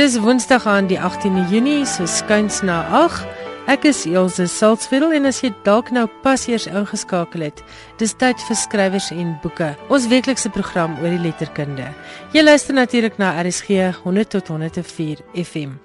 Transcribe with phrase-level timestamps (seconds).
[0.00, 3.26] Dis Woensdag aan die 18de Junie, so skuins na 8.
[3.68, 7.60] Ek is Elsje Salzwetel en as jy dalk nou pas eers ingeskakel het,
[8.00, 9.68] dis tyd vir skrywers en boeke.
[9.92, 11.90] Ons weeklikse program oor die letterkunde.
[12.32, 15.76] Jy luister natuurlik na RSG 100 tot 104 FM.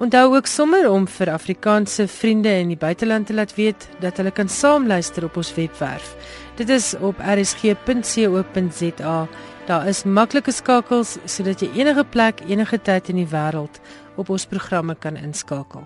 [0.00, 4.32] Onthou ook sommer om vir Afrikaanse vriende in die buiteland te laat weet dat hulle
[4.32, 6.16] kan saam luister op ons webwerf.
[6.56, 9.18] Dit is op rsg.co.za
[9.68, 13.76] Daar is maklike skakels sodat jy enige plek, enige tyd in die wêreld
[14.16, 15.84] op ons programme kan inskakel.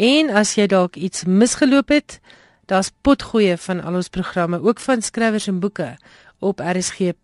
[0.00, 2.24] En as jy dalk iets misgeloop het,
[2.72, 5.96] daar's potgoeie van al ons programme, ook van skrywers en boeke
[6.40, 7.20] op rsg.co.za.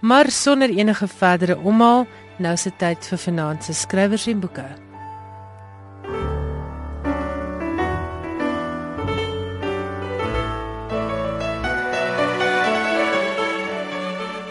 [0.00, 4.87] Maar sonder enige verdere omhaal, nou is dit tyd vir finansiële skrywers en boeke.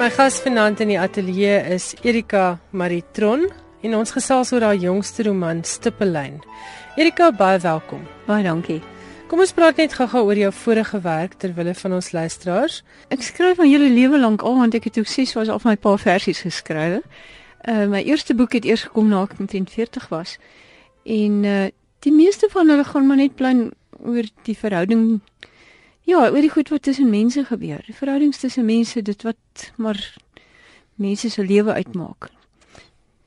[0.08, 3.42] My gas vanaand in die ateljee is Erika Maritron
[3.84, 6.38] en ons gesels oor haar jongste roman Stippellyn.
[6.96, 8.06] Erika, baie welkom.
[8.24, 8.78] Baie dankie.
[9.28, 12.78] Kom ons praat net gou-gou oor jou vorige werk ter wille van ons luisteraars.
[13.12, 15.76] Ek skryf van julle lewe lank al want ek het ook ses was al my
[15.76, 17.04] paar versies geskryf.
[17.68, 19.36] Uh my eerste boek het eers gekom na ek
[19.76, 20.38] 40 was.
[21.04, 21.68] En uh
[22.00, 25.20] die meeste van hulle gaan maar net plan oor die verhouding
[26.08, 27.82] Ja, oor die goed wat tussen mense gebeur.
[27.84, 30.00] Die verhoudings tussen mense, dit wat maar
[30.96, 32.30] mense se lewe uitmaak.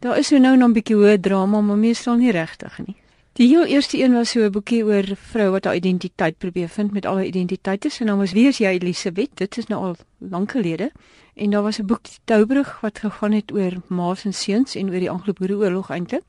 [0.00, 2.96] Daar is nou nou 'n bietjie hoë drama, maar meestal nie regtig nie.
[3.32, 6.68] Die heel eerste een was so 'n boekie oor 'n vrou wat haar identiteit probeer
[6.68, 7.90] vind met al haar identiteite.
[7.90, 9.30] Sy naam was Wie is jy Elisabeth?
[9.34, 10.90] Dit is nou al lank gelede.
[11.34, 14.98] En daar was 'n boek Toubrug wat gegaan het oor maas en seuns en oor
[14.98, 16.24] die Anglo-Boereoorlog eintlik.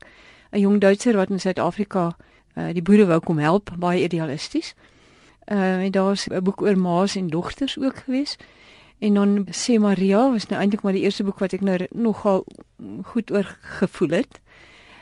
[0.50, 2.16] 'n Jong Duitser wat in Suid-Afrika
[2.56, 4.74] uh, die boere wou kom help, baie idealisties.
[5.52, 8.36] Uh en daar's 'n boek oor ma's en dogters ook gewees.
[8.98, 12.44] En dan sê Maria was nou eintlik maar die eerste boek wat ek nou nogal
[13.02, 14.40] goed oor gevoel het.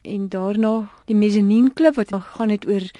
[0.03, 2.91] En daarna die Mezzanine Klub wat gaan het oor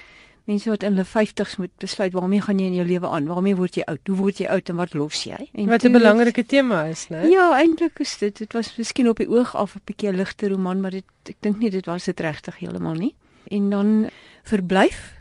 [0.43, 3.29] mense wat in hulle 50's moet besluit waarmee gaan jy in jou lewe aan?
[3.29, 4.01] Waarmee word jy oud?
[4.07, 5.39] Hoe word jy oud en wat los jy?
[5.53, 7.29] En wat 'n belangrike tema is, né?
[7.29, 8.37] Ja, eintlik is dit.
[8.37, 11.37] Dit was miskien op die oog af 'n bietjie 'n ligte roman, maar dit ek
[11.39, 13.15] dink nie dit was dit regtig heeltemal nie.
[13.47, 14.09] En dan
[14.43, 15.20] verblyf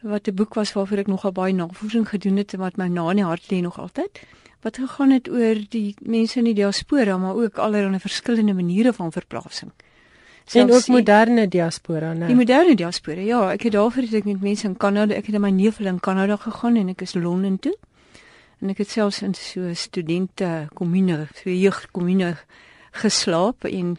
[0.00, 3.10] wat 'n boek was waarvoor ek nogal baie navorsing gedoen het en wat my na
[3.10, 4.20] in die hart lê nog altyd.
[4.60, 9.12] Wat gegaan het oor die mense in die diaspora, maar ook allerlei verskillende maniere van
[9.12, 9.72] verplasing.
[10.44, 12.26] Selfs en ook moderne diaspora, né?
[12.26, 13.20] Die moderne diaspora.
[13.20, 15.78] Ja, ek het daarvoor het ek met mense in Kanada, ek het in my neef
[15.80, 17.76] in Kanada gegaan en ek is Londen toe.
[18.60, 22.36] En ek het selfs in so 'n studente kommune, so 'n jeugkommune
[22.90, 23.96] geslaap en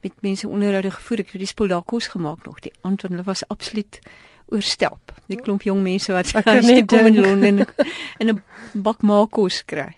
[0.00, 1.18] met mense onderhoude gevoer.
[1.18, 2.60] Ek het die spul daar kos gemaak nog.
[2.60, 4.00] Die aand want hulle was absoluut
[4.52, 5.14] oorstelp.
[5.30, 6.32] Die klomp jong mense wat
[6.68, 7.66] net kom in Londen
[8.18, 8.42] en 'n
[8.74, 9.92] bak maakos kry.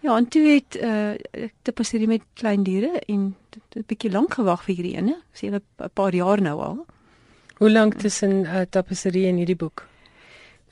[0.00, 3.34] Ja, en toe het uh, ek te passeer met klein diere en
[3.74, 5.16] 'n bietjie lank gewag vir hierdie ene.
[5.34, 5.62] Sê 'n
[5.94, 6.86] paar jaar nou al.
[7.58, 9.86] Hoe lank tussen uh, tapisserie en hierdie boek?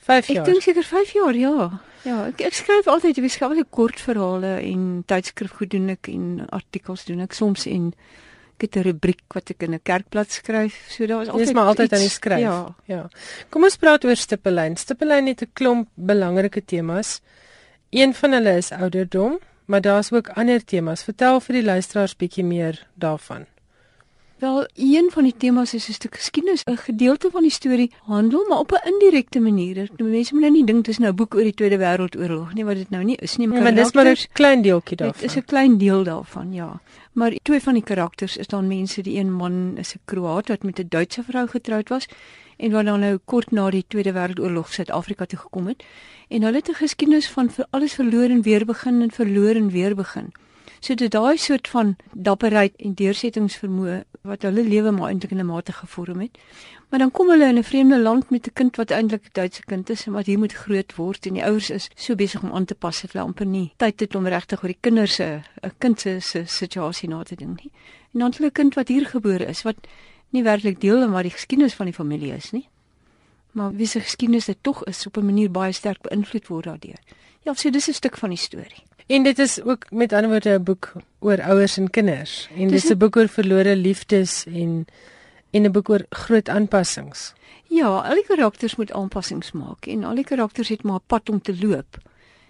[0.07, 0.45] 5 jaar.
[0.45, 1.81] Ek dink seker 5 jaar, ja.
[2.07, 6.45] Ja, ek, ek skryf altyd, ek skryf altyd kort verhale en tydskrifgoed doen ek en
[6.55, 7.91] artikels doen ek soms en
[8.57, 10.73] ek het 'n rubriek wat ek in 'n kerkblad skryf.
[10.89, 12.39] So daar was altyd Dis maar altyd iets, aan die skryf.
[12.39, 12.75] Ja.
[12.85, 13.09] ja.
[13.49, 14.75] Kom ons praat oor Stippellyn.
[14.77, 17.21] Stippellyn het 'n klomp belangrike temas.
[17.89, 21.03] Een van hulle is ouderdom, maar daar's ook ander temas.
[21.03, 23.45] Vertel vir die luisteraars bietjie meer daarvan.
[24.37, 28.45] Wel, een van die temas is 'n stuk geskiedenis, 'n gedeelte van die storie handel
[28.47, 29.89] maar op 'n indirekte manier.
[29.97, 32.75] Mense moet nou nie dink dis nou 'n boek oor die Tweede Wêreldoorlog nie, wat
[32.75, 35.21] dit nou nie is nie, maar, ja, maar dis maar 'n klein deeltjie daarvan.
[35.21, 36.81] Dit is 'n klein deel daarvan, ja.
[37.11, 40.63] Maar twee van die karakters is dan mense, die een man is 'n Kroaat wat
[40.63, 42.05] met 'n Duitse vrou getroud was
[42.57, 45.83] en wat dan nou kort na die Tweede Wêreldoorlog Suid-Afrika toe gekom het.
[46.27, 49.69] En hulle het 'n geskiedenis van vir alles verloor en weer begin en verloor en
[49.69, 50.31] weer begin.
[50.79, 55.45] So dit daai soort van dapperheid en deursettingsvermoë wat hulle lewe maar eintlik in 'n
[55.45, 56.37] mate gevorm het.
[56.89, 59.63] Maar dan kom hulle in 'n vreemde land met 'n kind wat eintlik 'n Duitse
[59.65, 62.51] kind is en wat hier moet groot word en die ouers is so besig om
[62.51, 65.41] aan te pas dat hulle amper nie tyd het om regtig oor die kinders se
[65.63, 67.71] 'n kind se situasie na te dink nie.
[68.13, 69.75] En dan 'n kind wat hier gebore is wat
[70.29, 72.69] nie werklik deel van wat die geskiedenis van die familie is nie.
[73.51, 76.99] Maar wie se geskiedenis dit tog is op 'n manier baie sterk beïnvloed word daardeur.
[77.43, 78.86] Ja, so dis 'n stuk van die storie.
[79.07, 82.89] En dit is ook met ander woorde 'n boek oor ouers en kinders en dis
[82.89, 84.85] 'n boek oor verlore liefdes en
[85.51, 87.33] en 'n boek oor groot aanpassings.
[87.63, 91.29] Ja, al die karakters moet aanpassings maak en al die karakters het maar 'n pad
[91.29, 91.97] om te loop.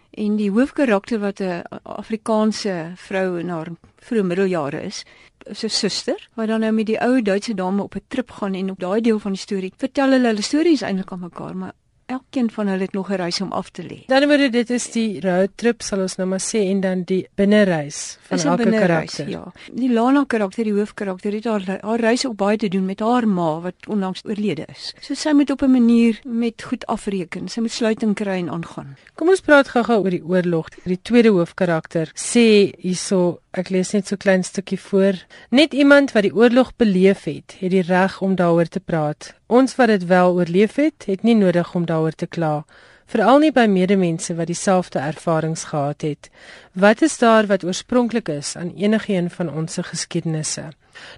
[0.10, 5.06] En die hoofkarakter wat 'n Afrikaanse vrou in haar vroeë middeljare is,
[5.44, 8.54] is 'n suster wat dan nou met die ou Duitse dame op 'n trip gaan
[8.54, 11.74] en op daai deel van die storie vertel hulle hulle stories eintlik aan mekaar, maar
[12.08, 14.06] elkeen van hulle het nog 'n reis om af te lê.
[14.08, 17.28] Dan word dit is die road trip sal ons nou maar sê en dan die
[17.36, 19.30] binnereis van elke karakter.
[19.30, 19.52] Ja.
[19.74, 23.28] Die Lana karakter, die hoofkarakter het haar haar reis ook baie te doen met haar
[23.28, 24.94] ma wat onlangs oorlede is.
[25.00, 27.48] So sy moet op 'n manier met goed afreken.
[27.48, 28.98] Sy moet sluiting kry en aangaan.
[29.16, 30.70] Kom ons praat gou-gou oor die oorlog.
[30.84, 35.18] Die tweede hoofkarakter sê hierso Ek lees net so klein stukkie voor.
[35.50, 39.32] Net iemand wat die oorlog beleef het, het die reg om daaroor te praat.
[39.50, 42.66] Ons wat dit wel oorleef het, het nie nodig om daaroor te kla,
[43.08, 46.30] veral nie by medemense wat dieselfde ervarings gehad het.
[46.74, 50.70] Wat is daar wat oorspronklik is aan enigiemand van ons se geskiedenisse?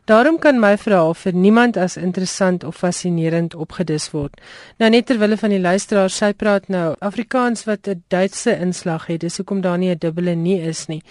[0.05, 4.35] Daarom kan my verhaal vir niemand as interessant of fascinerend opgedis word.
[4.77, 9.21] Nou net terwyl van die luisteraars, sy praat nou Afrikaans wat 'n Duitse inslag het,
[9.21, 11.01] dis hoekom daar nie 'n dubbele nie is nie.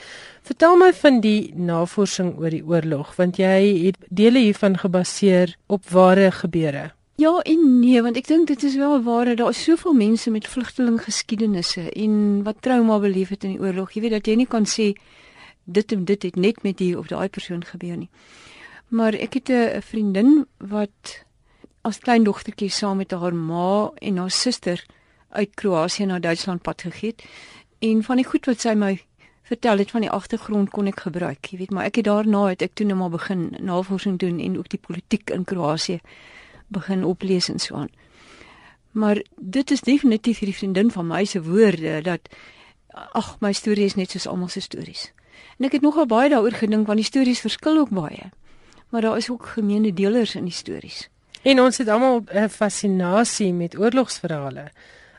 [0.43, 5.89] Vertel my van die navorsing oor die oorlog, want jy het dele hiervan gebaseer op
[5.89, 6.98] ware gebeure.
[7.19, 10.47] Ja en nee, want ek dink dit is wel waar daar is soveel mense met
[10.47, 12.13] vlugtelinggeskiedenisse en
[12.47, 13.91] wat trauma beleef het in die oorlog.
[13.91, 14.93] Jy weet dat jy nie kan sê
[15.67, 18.07] dit en dit het net met die of daai persoon gebeur nie.
[18.95, 21.25] Maar ek het 'n vriendin wat
[21.83, 24.87] as klein dogtertjie saam met haar ma en haar suster
[25.31, 27.25] uit Kroasie na Duitsland pad gegee het.
[27.79, 29.03] En van die goed wat sy my
[29.43, 31.47] vertel het van die agtergrond kon ek gebruik.
[31.51, 34.59] Jy weet, maar ek het daarna het ek toe net maar begin navorsing doen en
[34.59, 36.01] ook die politiek in Kroasie
[36.69, 37.91] begin oplees en so aan.
[38.91, 42.21] Maar dit is definitief hierdie vriendin van my se woorde dat
[43.13, 45.13] ag my storie is net soos almal se stories.
[45.59, 48.31] En ek het nogal baie daaroor gedink want die stories verskil ook baie
[48.89, 51.09] maar daar is ook gemeene delers in die stories.
[51.43, 54.71] En ons het almal 'n fascinasie met oorlogsverhale.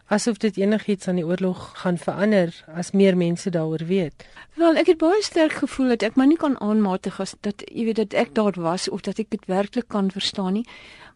[0.07, 4.25] Asof dit enigiets aan die oorlog gaan verander as meer mense daaroor weet.
[4.53, 7.85] Wel, ek het baie sterk gevoel dat ek my nie kan aanmatig as dat jy
[7.85, 10.65] weet dat ek daar was of dat ek dit werklik kan verstaan nie.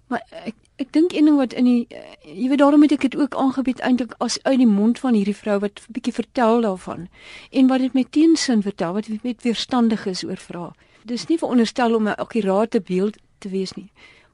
[0.08, 1.88] Maar ek ek dink een ding wat in die
[2.26, 5.38] jy weet daarom het ek dit ook aangebied eintlik as uit die mond van hierdie
[5.38, 7.08] vrou wat 'n bietjie vertel daarvan
[7.52, 10.72] en wat dit met teensin vertel wat met weerstandig is oor vrae.
[11.06, 13.92] Dis nie veronderstel om 'n akkurate beeld te wees nie.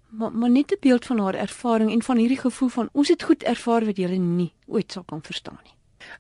[0.10, 3.24] Maar maar net 'n beeld van haar ervaring en van hierdie gevoel van ons het
[3.24, 5.74] goed ervaar wat jy nie ooit sal kan verstaan nie.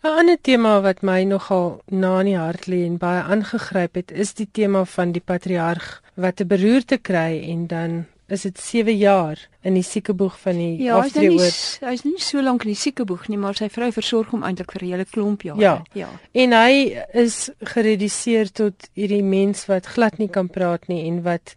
[0.04, 4.12] 'n Ander tema wat my nogal na in die hart lê en baie aangegryp het,
[4.12, 8.98] is die tema van die patriarg wat 'n beroerte kry en dan is dit 7
[8.98, 11.80] jaar in die siekeboeg van die ja, afdrieoort.
[11.82, 14.72] Ja, hy's nie so lank in die siekeboeg nie, maar sy vrou versorg hom eintlik
[14.72, 15.60] vir 'n hele klomp jare.
[15.60, 15.84] Ja.
[15.94, 16.10] ja.
[16.32, 21.56] En hy is gereduseer tot hierdie mens wat glad nie kan praat nie en wat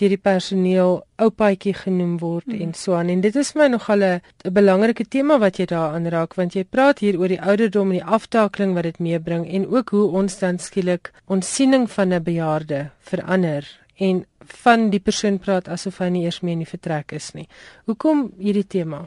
[0.00, 2.60] deur die personeel oupaatjie genoem word hmm.
[2.64, 3.10] en so aan.
[3.12, 4.20] En dit is my nogal 'n
[4.52, 8.12] belangrike tema wat jy daar aanraak want jy praat hier oor die ouderdom en die
[8.18, 12.90] aftakeling wat dit meebring en ook hoe ons dan skielik ons siening van 'n bejaarde
[13.00, 13.64] verander
[13.96, 17.48] en van die persoon praat asof hy nie eers meer in die vertrek is nie.
[17.90, 19.06] Hoekom hierdie tema?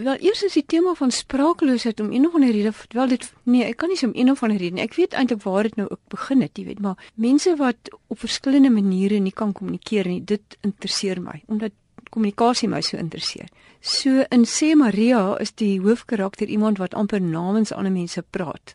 [0.00, 3.64] Wel, eers is die tema van spraakloosheid om een of ander rede, wel dit nee,
[3.64, 4.86] ek kan nie om een of ander rede nie.
[4.86, 8.18] Ek weet eintlik waar dit nou ook begin het, jy weet, maar mense wat op
[8.18, 11.76] verskillende maniere nie kan kommunikeer nie, dit interesseer my omdat
[12.12, 13.48] kommunikasie my so interesseer.
[13.80, 18.74] So in Sê Maria is die hoofkarakter iemand wat amper namens ander mense praat.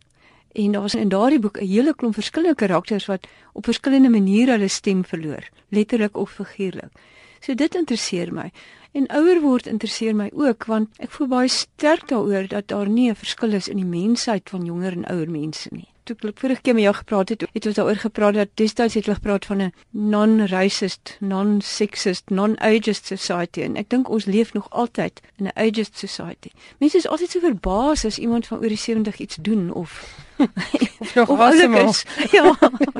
[0.57, 4.67] En daar's in daardie boek 'n hele klomp verskillende karakters wat op verskillende maniere hulle
[4.67, 6.91] stem verloor, letterlik of figuurlik.
[7.39, 8.51] So dit interesseer my.
[8.91, 13.09] En ouer word interesseer my ook want ek voel baie sterk daaroor dat daar nie
[13.09, 15.87] 'n verskil is in die mensheid van jonger en ouer mense nie.
[16.03, 19.05] Toe ek vorige keer met jou gepraat het, het ons daaroor gepraat dat destyds het
[19.05, 25.21] hulle gepraat van 'n non-racist, non-sexist, non-ageist society en ek dink ons leef nog altyd
[25.37, 26.49] in 'n ageist society.
[26.79, 30.25] Mense is altyd so verbaas as iemand van oor die 70 iets doen of
[31.15, 31.93] nog asemhaal.
[32.37, 32.55] Ja.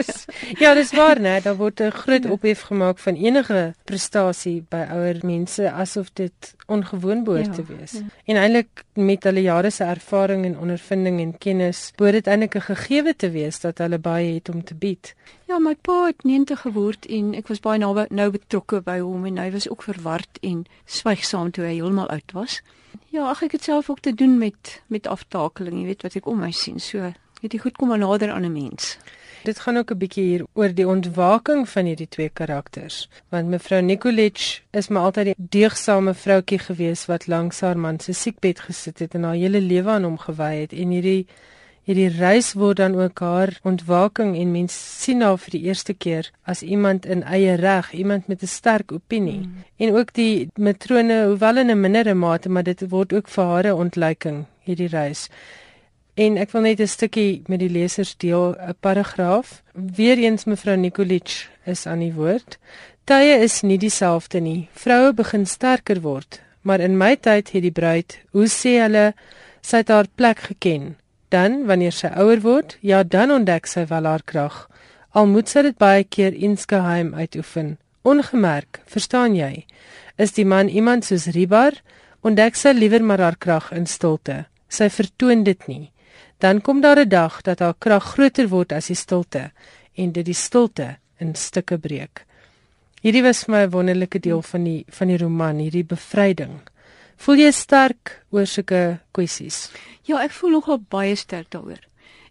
[0.63, 1.41] ja, dis waar, né?
[1.41, 2.29] Daar word 'n groot ja.
[2.29, 7.51] ophef gemaak van enige prestasie by ouer mense asof dit ongewoon behoort ja.
[7.51, 7.91] te wees.
[7.91, 8.01] Ja.
[8.25, 12.61] En eintlik met hulle jare se ervaring en ondervinding en kennis, behoort dit eintlik 'n
[12.61, 15.15] gegewe te wees dat hulle baie het om te bied.
[15.45, 19.25] Ja, my pa het 90 geword en ek was baie nou nou betrokke by hom
[19.25, 22.61] en hy was ook verward en swygsaam toe hy heeltemal oud was.
[23.09, 26.27] Ja, ag ek het self ook te doen met met aftakeling, jy weet wat ek
[26.27, 26.79] om my sien.
[26.79, 28.97] So Het jy goed kom nader aan 'n mens?
[29.43, 33.09] Dit gaan ook 'n bietjie hier oor die ontwaking van hierdie twee karakters.
[33.29, 38.13] Want mevrou Nikolitsch is maar altyd die deegsame vroutjie gewees wat langs haar man se
[38.13, 41.27] siekbed gesit het en haar hele lewe aan hom gewy het en hierdie
[41.87, 46.31] hierdie reis word dan ook haar ontwaking en mens sien haar vir die eerste keer
[46.43, 49.39] as iemand in eie reg, iemand met 'n sterk opinie.
[49.39, 49.63] Mm.
[49.77, 53.65] En ook die matrone, hoewel in 'n mindere mate, maar dit word ook vir haar
[53.65, 55.29] 'n ontluiking hierdie reis.
[56.17, 59.61] En ek wil net 'n stukkie met die lesers deel, 'n paragraaf.
[59.73, 62.57] Weereens mevrou Nikolitsch is aan die woord.
[63.03, 64.69] Tye is nie dieselfde nie.
[64.73, 69.13] Vroue begin sterker word, maar in my tyd het die bruid, hoe sê hulle,
[69.61, 70.95] sy het haar plek geken.
[71.29, 74.69] Dan, wanneer sy ouer word, ja, dan ontdek sy wel haar krag.
[75.11, 77.77] Al moet sy dit baie keer insgeheim uitoefen.
[78.01, 79.65] Ongemerk, verstaan jy?
[80.17, 81.73] Is die man iemand soos Ribar,
[82.21, 84.45] ontdek sy liewer maar haar krag in stilte.
[84.67, 85.91] Sy vertoon dit nie.
[86.37, 89.51] Dan kom daar 'n dag dat haar krag groter word as die stilte
[89.95, 92.25] en dit die stilte in stukke breek.
[93.01, 96.61] Hierdie was vir my 'n wonderlike deel van die van die roman, hierdie bevryding.
[97.17, 99.71] Voel jy sterk oor sulke kwessies?
[100.03, 101.79] Ja, ek voel nogal baie sterk daaroor.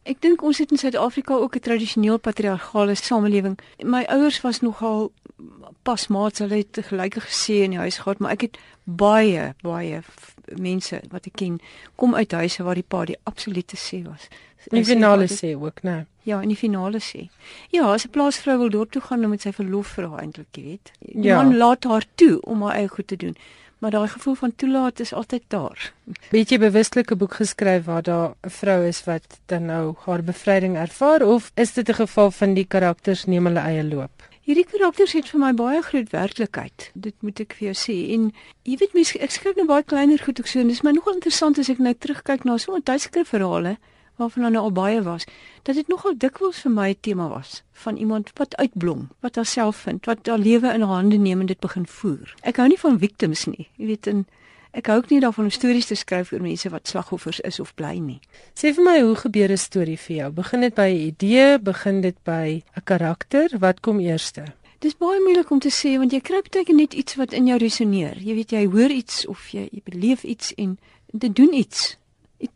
[0.06, 3.58] Ek dink ons het in Suid-Afrika ook 'n tradisioneel patriargale samelewing.
[3.82, 5.12] My ouers was nogal
[5.82, 10.02] pasmaats, hulle het gelyke gesê in die huis gehad, maar ek het baie baie
[10.56, 11.58] mense wat ek ken
[11.96, 14.28] kom uit huise waar die pa die absolute sê was.
[14.70, 16.06] In die finale sê ook, né?
[16.26, 17.28] Ja, in die finale sê.
[17.70, 20.62] Ja, as 'n plaasvrou wil dorp toe gaan, dan moet sy verlof vra eintlik, jy
[20.62, 20.92] weet.
[21.00, 21.42] Die ja.
[21.42, 23.36] man laat haar toe om haar eie goed te doen
[23.78, 25.92] maar daai gevoel van toelaat is altyd daar.
[26.30, 30.22] Het jy bewuslik 'n boek geskryf waar daar 'n vrou is wat dan nou haar
[30.22, 34.22] bevryding ervaar of is dit 'n geval van die karakters neem hulle eie loop?
[34.46, 36.84] Hierdie karakters het vir my baie groot werklikheid.
[36.94, 37.96] Dit moet ek vir jou sê.
[38.14, 38.28] En
[38.62, 41.16] jy weet mens ek skryf nou baie kleiner goed ook so en dis my nogal
[41.16, 43.74] interessant as ek nou terugkyk na so 'n tydskrifverhale
[44.22, 45.26] waarvan daar nou al baie was,
[45.62, 49.76] dat dit nogal dikwels vir my 'n tema was van iemand wat uitblom, wat haarself
[49.76, 52.34] vind, wat haar lewe in haar hande neem en dit begin voer.
[52.42, 53.68] Ek hou nie van victims nie.
[53.76, 54.26] Jy weet, en
[54.76, 57.72] ek hou ook nie daarvan om stories te skryf oor mense wat slagoffers is of
[57.74, 58.20] bly nie.
[58.54, 60.30] Sê vir my, hoe gebeur 'n storie vir jou?
[60.30, 63.48] Begin dit by 'n idee, begin dit by 'n karakter?
[63.58, 64.44] Wat kom eerste?
[64.78, 67.58] Dis baie moeilik om te sê want jy kry baie net iets wat in jou
[67.58, 68.18] resoneer.
[68.18, 70.78] Jy weet jy hoor iets of jy, jy beleef iets en
[71.12, 71.96] dit doen iets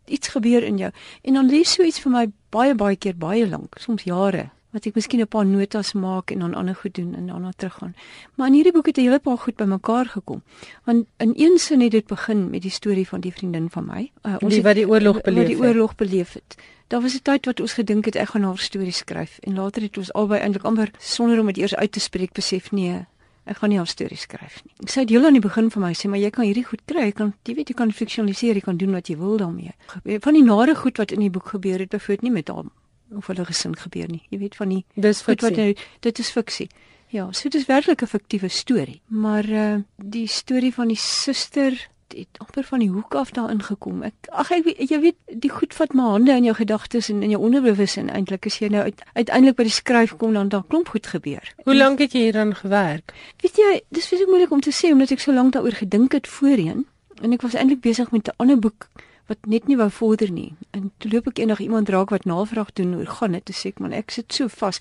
[0.05, 0.91] iets gebeur in jou.
[1.23, 4.87] En dan lees so iets vir my baie baie keer baie lank, soms jare, wat
[4.87, 7.95] ek miskien 'n paar notas maak en dan ander goed doen en daarna teruggaan.
[8.35, 10.43] Maar in hierdie boek het 'n hele paar goed bymekaar gekom.
[10.85, 14.11] Want in een sin het dit begin met die storie van die vriendin van my,
[14.23, 15.49] uh, ons die wat die oorlog beleef het.
[15.49, 16.57] Wat die oorlog beleef het.
[16.87, 19.83] Daar was 'n tyd wat ons gedink het ek gaan haar storie skryf en later
[19.83, 23.07] het ons albei eintlik amper sonder om dit eers uit te spreek besef nee,
[23.45, 24.75] ek gaan nie al stories skryf nie.
[24.83, 26.81] Ek sê dit heel aan die begin vir my sê maar jy kan hierdie goed
[26.85, 29.73] kry, jy kan jy weet jy kan fiksionaliseer, jy kan doen wat jy wil daarmee.
[30.21, 32.71] Van die nare goed wat in die boek gebeur het, bevoet nie met hom
[33.17, 34.23] of hulle gesin gebeur nie.
[34.31, 36.69] Jy weet van die dis goed wat nou dit is fiksie.
[37.11, 41.89] Ja, so dit is werklik 'n fiktiewe storie, maar uh die storie van die suster
[42.15, 44.03] het amper van die hoek af daarin gekom.
[44.03, 47.31] Ek ag ek jy weet die goed vat my hande in jou gedagtes en in
[47.31, 50.89] jou onderbewussyn eintlik as jy nou uit, uiteindelik by die skryf kom dan daar klomp
[50.89, 51.55] goed gebeur.
[51.65, 53.15] Hoe lank het jy hieraan gewerk?
[53.43, 56.29] Weet jy, dis baie moeilik om te sê omdat ek so lank daaroor gedink het
[56.29, 56.87] voorheen
[57.23, 58.89] en ek was eintlik besig met 'n ander boek
[59.31, 60.55] wat net nie wou vorder nie.
[60.75, 63.95] En toe loop ek eendag iemand raak wat navraag doen oor gaan dit sê man
[63.95, 64.81] ek sit so vas.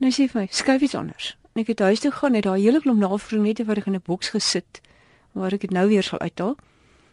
[0.00, 1.36] Nou sê vir my, skryf iets anders.
[1.54, 4.04] En ek het huis toe gaan en daar hele klomp navraag net ek in 'n
[4.04, 4.80] boks gesit
[5.32, 6.56] waar ek dit nou weer sal uithaal.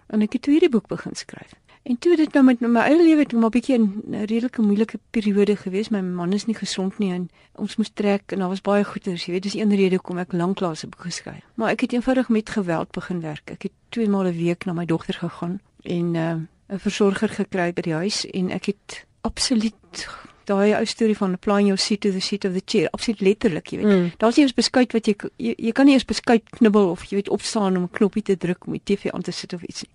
[0.07, 1.55] En ek het toe hierdie boek begin skryf.
[1.83, 4.99] En toe dit nou met my eie lewe toe maar 'n bietjie 'n redelike moeilike
[5.11, 5.89] periode gewees.
[5.89, 9.25] My man is nie gesond nie en ons moes trek en daar was baie goeders,
[9.25, 11.43] jy weet, dis een rede kom ek lanklaas 'n boek geskryf.
[11.55, 13.51] Maar ek het eenvoudig met geweld begin werk.
[13.51, 16.35] Ek het twee maal 'n week na my dogter gegaan en uh,
[16.67, 20.07] 'n versorger gekry by die huis en ek het absoluut
[20.47, 23.71] daai ou storie van applying your seat to the seat of the chair, absoluut letterlik,
[23.71, 23.87] jy weet.
[23.87, 24.11] Mm.
[24.21, 27.19] Daar's nie eens beskuit wat jy, jy jy kan nie eens beskuit knibbel of jy
[27.19, 29.83] weet opstaan om 'n knoppie te druk om die TV aan te sit of iets
[29.83, 29.93] nie.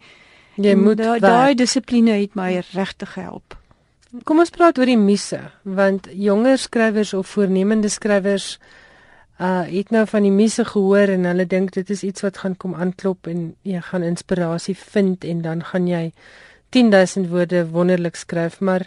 [0.66, 3.56] Jy en moet daai daai dissipline het my regtig gehelp.
[4.24, 8.58] Kom ons praat oor die misse, want jonger skrywers of voornemende skrywers
[9.42, 12.56] uh het nou van die misse gehoor en hulle dink dit is iets wat gaan
[12.56, 16.12] kom aanklop en jy gaan inspirasie vind en dan gaan jy
[16.70, 18.86] 10000 woorde wonderlik skryf, maar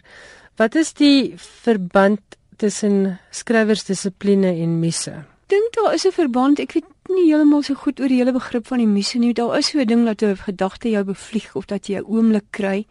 [0.56, 2.22] Wat is die verband
[2.56, 5.12] tussen skrywersdissipline en misse?
[5.52, 6.60] Dink daar is 'n verband.
[6.60, 9.34] Ek weet nie heeltemal so goed oor die hele begrip van die misse nie.
[9.34, 12.46] Daar is so 'n ding dat 'n gedagte jou bevlieg of dat jy 'n oomblik
[12.50, 12.86] kry.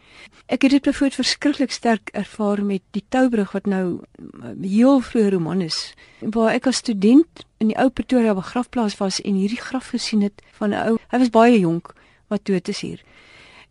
[0.46, 4.00] Ek het dit byvoorbeeld verskriklik sterk ervaar met die Toubrug wat nou
[4.60, 5.94] heel vroeë roman is.
[6.20, 10.42] Waar ek as student in die ou Pretoria begrafplaas was en hierdie graf gesien het
[10.52, 11.94] van 'n ou, hy was baie jonk
[12.28, 13.02] wat dood is hier.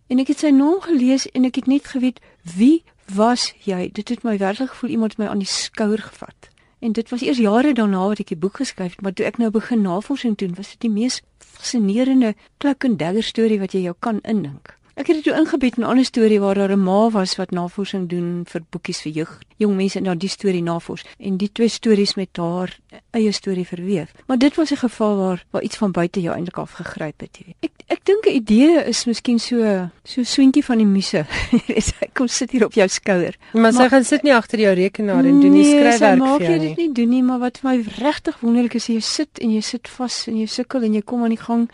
[0.07, 2.19] En ek het sy naam gelees en ek het net geweet
[2.57, 6.52] wie was jy dit het my werklik gevoel iemand my aan die skouer gevat
[6.83, 9.39] en dit was eers jare daarna wat ek die boek geskryf het maar toe ek
[9.41, 13.85] nou begin navorsing doen was dit die mees fascinerende klik en dagger storie wat jy
[13.87, 16.83] jou kan indink Ek het dit toe ingebied in 'n ander storie waar daar 'n
[16.83, 20.61] ma was wat navorsing doen vir boekies vir jeug, jong mense en dan die storie
[20.63, 22.79] navors en die twee stories met haar
[23.11, 24.11] eie storie verweef.
[24.27, 27.45] Maar dit was 'n geval waar waar iets van buite jou eintlik afgegryp het, jy
[27.45, 27.55] weet.
[27.59, 31.25] Ek ek dink 'n idee is miskien so so swentjie van die muse.
[32.13, 33.35] Kom sit hier op jou skouer.
[33.53, 36.39] Maar sy gaan sit nie agter jou rekenaar en doen nie nee, skryfwerk vir jou
[36.39, 36.39] nie.
[36.39, 39.39] Nee, maak dit nie doen nie, maar wat vir my regtig wonderlik is, jy sit
[39.39, 41.69] en jy sit vas en jy sukkel en jy kom aan die gang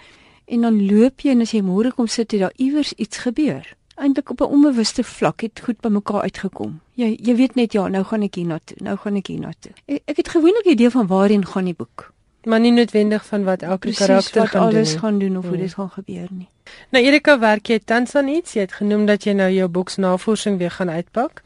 [0.50, 3.76] en dan loop jy en as jy môre kom sit het daar iewers iets gebeur.
[4.00, 6.80] Eintlik op 'n onbewuste vlak het goed by mekaar uitgekom.
[6.96, 8.78] Jy jy weet net ja, nou gaan ek hier na toe.
[8.80, 9.72] Nou gaan ek hier na toe.
[9.86, 12.14] Ek, ek het gewoonlik 'n idee van waarheen gaan die boek.
[12.44, 14.78] Maar nie noodwendig van wat elke Precies, karakter wat gaan doen.
[14.78, 15.00] alles nie.
[15.00, 15.62] gaan doen of hoe hmm.
[15.62, 16.48] dit gaan gebeur nie.
[16.90, 18.54] Nou Erika, werk jy tans aan iets?
[18.54, 21.42] Jy het genoem dat jy nou jou boksnavorsing weer gaan uitpak.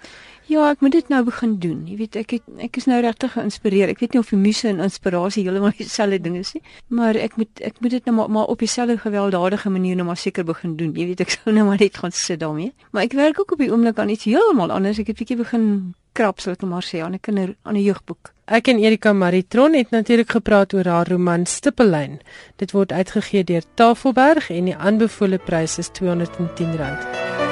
[0.52, 1.84] Ja, ek moet dit nou begin doen.
[1.88, 3.94] Jy weet, ek het, ek is nou regtig geïnspireer.
[3.94, 7.38] Ek weet nie of die muse en inspirasie heeltemal dieselfde ding is nie, maar ek
[7.40, 10.76] moet ek moet dit nou maar, maar op dieselfde gewelddadige manier nou maar seker begin
[10.80, 10.92] doen.
[10.98, 12.74] Jy weet, ek sou nou maar net gaan sit daarmee.
[12.92, 15.00] Maar ek werk ook op die oomblik aan iets heeltemal anders.
[15.00, 15.68] Ek het bietjie begin
[16.14, 18.34] krap, sou ek nou maar sê, aan 'n kinder aan 'n jeugboek.
[18.46, 22.20] Ek en Erika Maritron het natuurlik gepraat oor haar roman Stippellyn.
[22.58, 27.43] Dit word uitgegee deur Tafelberg en die aanbevole prys is R210.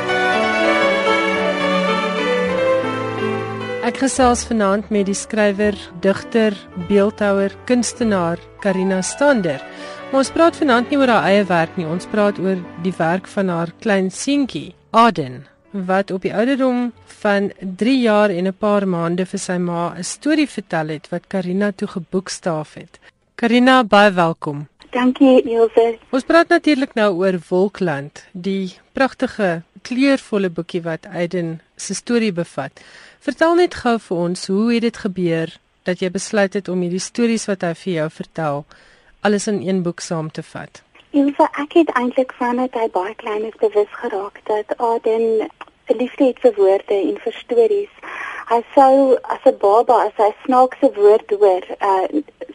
[3.91, 6.55] Ek gesels vanaand met die skrywer, digter,
[6.87, 9.59] beeldhouer, kunstenaar Karina Stander.
[10.07, 13.27] Maar ons praat vanaand nie oor haar eie werk nie, ons praat oor die werk
[13.33, 15.41] van haar klein seentjie, Aden,
[15.75, 20.03] wat op die ouderdom van 3 jaar en 'n paar maande vir sy ma 'n
[20.03, 22.99] storie vertel het wat Karina toe geboekstaaf het.
[23.35, 24.67] Karina, baie welkom.
[24.91, 25.97] Dankie, Elsje.
[26.11, 32.71] Ons praat natuurlik nou oor Wolkland, die pragtige, kleurvolle boekie wat Aden se storie bevat.
[33.21, 35.51] Vertel net gou vir ons hoe het dit gebeur
[35.85, 38.63] dat jy besluit het om hierdie stories wat hy vir jou vertel
[39.21, 40.81] alles in een boek saam te vat?
[41.13, 45.45] Ilse, ek het eintlik vanaf hy baie klein is bewus geraak dat Aden
[45.93, 47.93] liefde het vir woorde en vir stories.
[48.49, 48.95] Hy sou
[49.35, 52.07] as 'n baba as hy snaakse woord hoor, uh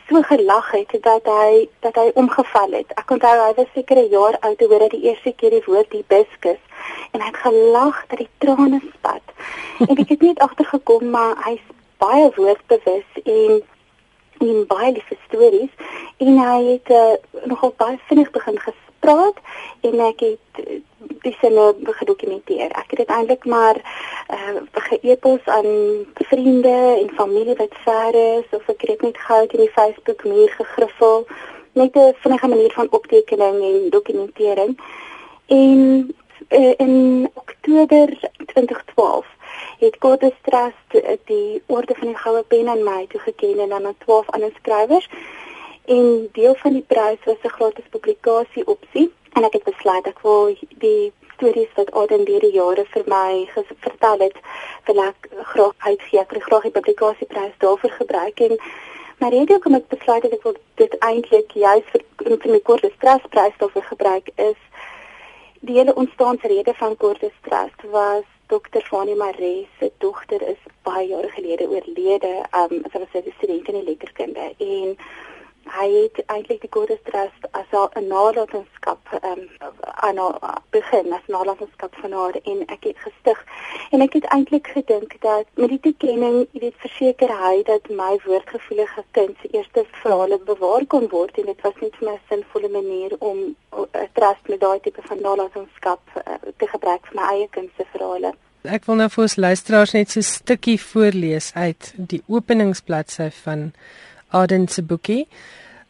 [0.08, 2.92] so gelag het dat hy dat hy omgeval het.
[2.94, 5.66] Ek onthou hy was seker 'n jaar oud toe hoor hy die eerste keer die
[5.66, 6.62] woord hibiscus
[7.12, 9.26] en hy het gelag dat die trane spat.
[9.88, 11.64] en ek het net agtergekom maar hy's
[11.98, 13.62] baie woordbewus en
[14.40, 15.72] en baie lief vir stories
[16.16, 19.40] en hy het uh, nogal baie vinnig begin gespreek
[19.81, 20.61] en ek het
[20.98, 22.70] die sinne gedokumenteer.
[22.70, 23.76] Ek het eintlik maar
[24.32, 25.70] uh geëpos aan
[26.14, 30.50] vriende en familie wat ver is of ek het net gou in die Facebook muur
[30.59, 31.26] gegriffel
[31.72, 34.78] net 'n vinnige manier van optekening en dokumentering.
[35.46, 35.80] En
[36.48, 39.26] uh, in Oktober 2012
[39.78, 44.30] het Cortes Trust die orde van die goue pen aan my toegeken en aan 12
[44.30, 45.09] ander skrywers.
[45.85, 50.20] En deel van die prys was 'n gratis publikasie opsie en ek het besluit ek
[50.25, 53.46] wil die stories wat Aden deur die jare vir my
[53.85, 54.37] vertel het,
[54.88, 56.20] wil ek graag uitgee.
[56.22, 58.57] Ek wil graag die publikasieprys daarvoor gebruik en
[59.20, 62.96] maar rede hoekom ek besluit het ek wil dit eintlik juis vir vir my Cortes
[63.01, 64.59] Trust prys daarvoor gebruik is
[65.68, 68.85] die hele ontstaansrede van Cortes Trust was Dr.
[68.88, 72.35] Fani Maree se dogter is baie jare gelede oorlede.
[72.61, 74.96] Um sy was 'n student in letterkunde en
[75.74, 79.48] hy het eintlik die Cortes Trust as 'n nalatenskap um
[80.07, 80.18] aan
[80.70, 83.44] begin as nalatenskap van haar en ek het gestig
[83.90, 88.18] en ek het eintlik gedink dat met die toekenning, jy weet, verseker hy dat my
[88.24, 92.26] woordgevoelige kind se eerste verhale bewaar kon word en dit was net vir my 'n
[92.29, 93.38] sinvolle manier om
[93.72, 97.85] 'n trust met daai tipe van nalatenskap uh, te gebruik vir my eie kind se
[97.92, 98.35] verhale.
[98.64, 103.72] Ek wil nou vir ons luisteraars net so 'n stukkie voorlees uit die openingsbladsy van
[104.30, 105.26] Aden se boekie.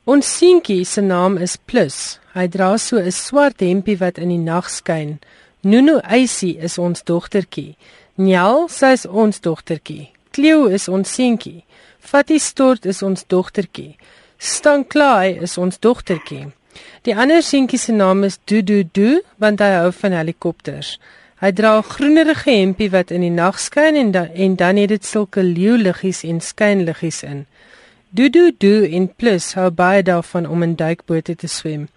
[0.05, 2.18] Ons seentjie se naam is Plus.
[2.35, 5.18] Hy dra so 'n swart hempie wat in die nag skyn.
[5.62, 7.77] Nunu Eysie is ons dogtertjie.
[8.16, 10.11] Njal, sy is ons dogtertjie.
[10.31, 11.64] Cleo is ons seentjie.
[11.99, 13.96] Fatty Stort is ons dogtertjie.
[14.38, 16.53] Stanklai is ons dogtertjie.
[17.03, 20.99] Die ander seentjie se naam is Dududu want hy hou van helikopters.
[21.40, 24.88] Hy dra 'n groenerige hempie wat in die nag skyn en da, en dan het
[24.88, 27.46] dit sulke leeuliggies en skynliggies in.
[28.11, 31.88] Dudu du en plus hou baie daarvan om in duikbote te swem.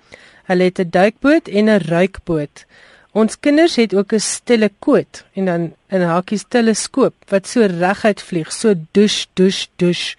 [0.50, 2.66] Hulle het 'n duikboot en 'n ruikboot.
[3.14, 8.22] Ons kinders het ook 'n stille koot en dan 'n hakies teleskoop wat so reguit
[8.22, 10.16] vlieg, so dush dush dush.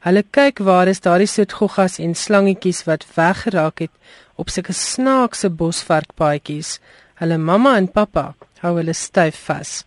[0.00, 3.90] Hulle kyk waar is daardie soet goggas en slangetjies wat weggeraak het
[4.34, 6.80] op sulke snaakse bosvarkpaadjies.
[7.14, 9.84] Hulle mamma en pappa hou hulle styf vas.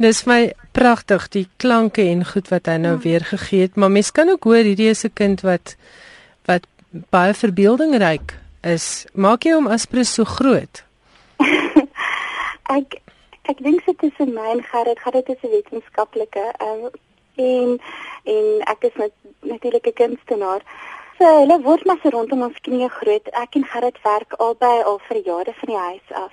[0.00, 3.02] Dis my pragtig die klanke en goed wat hy nou ja.
[3.02, 5.76] weer gegee het, maar mens kan ook hoor hierdie is 'n kind wat
[6.48, 6.64] wat
[7.12, 8.32] baie verbeeldingryk
[8.62, 9.04] is.
[9.12, 10.84] Maak jy hom aspres so groot?
[12.78, 12.96] ek
[13.52, 16.88] ek dink dit is vir my en Gerrit, Gerrit is 'n wetenskaplike um,
[17.36, 17.78] en
[18.24, 20.62] en ek is net natuurlik 'n kunstenaar.
[21.18, 23.26] So hulle word maar so rondom ons knieë groot.
[23.36, 26.32] Ek en Gerrit werk albei al vir jare van die huis af.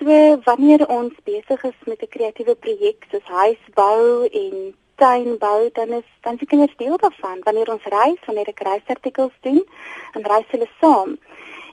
[0.00, 6.08] So wanneer ons besig is met 'n kreatiewe projek soos huisbou en tuinbou, dan is
[6.20, 7.38] dan se kinders deel daarvan.
[7.42, 9.64] Wanneer ons reis, wanneer ek reisartikels doen,
[10.12, 11.18] dan reis hulle saam.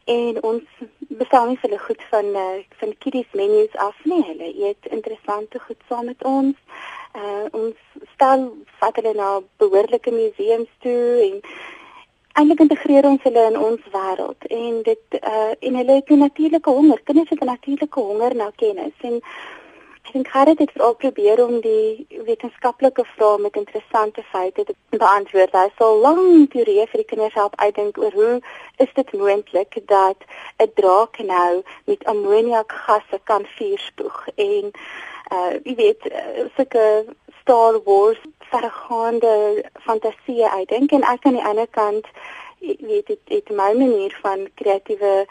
[0.08, 0.63] en ons
[1.20, 4.22] bestaan nie hulle goed van uh, van kiddies menus af nie.
[4.24, 6.56] Hulle eet interessante goed saam met ons.
[7.22, 8.46] Uh ons stel
[8.80, 9.30] vat hulle na
[9.63, 11.42] behoorlike museums toe en
[12.38, 16.69] eintlik integreer ons hulle in ons wêreld en dit uh en hulle het 'n natuurlike
[16.69, 17.00] honger.
[17.04, 19.15] Kinders het 'n natuurlike honger na kennis en
[20.08, 25.52] ek dink Gerrit het al probeer om die wetenskaplike vrae met interessante feite te beantwoord.
[25.52, 28.41] Hy sal lank teorieë vir die kinders help uitdink oor hoe
[28.78, 30.19] is dit moontlik dat
[30.60, 34.71] 'n draak nou met ammoniakgasse kan vuurspoeg en
[35.32, 37.06] uh jy weet uh, sulke
[37.42, 38.20] Star Wars
[38.52, 42.08] vergaande fantasieë uitdink en ek aan die ander kant
[42.60, 45.26] weet dit het my manier van kreatiewe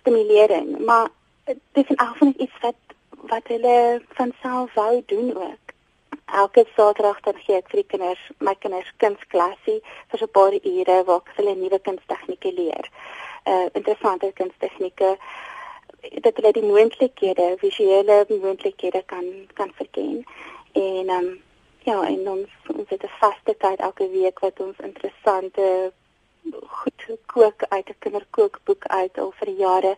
[0.00, 0.78] stimulering.
[0.84, 1.08] Maar
[1.72, 2.74] dit is eintlik iets wat
[3.26, 5.64] wat hulle van self wou doen ook.
[6.24, 9.80] Elke saterdag dan gee ek vir die kinders my kinders kunsklasie
[10.10, 12.90] vir so 'n paar ure waar ek hulle nuwe kunstegnieke leer.
[13.46, 15.16] Uh interessante kunstegnieke
[16.20, 20.24] dat hulle die moontlikhede visuele moontlikhede kan kan verken
[20.72, 21.44] en um,
[21.86, 25.92] Ja, en ons ons het 'n vaste tyd elke week wat ons interessante
[26.78, 29.92] goed kook uit 'n kinderkookboek uit al vir jare.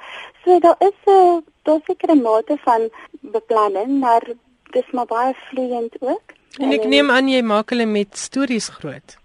[0.45, 4.23] So daar is 'n daar seker 'n mate van beplanning, maar
[4.71, 6.27] dis maar baie vloeiend ook.
[6.59, 9.17] En ek neem aan jy maak hulle met stories groot.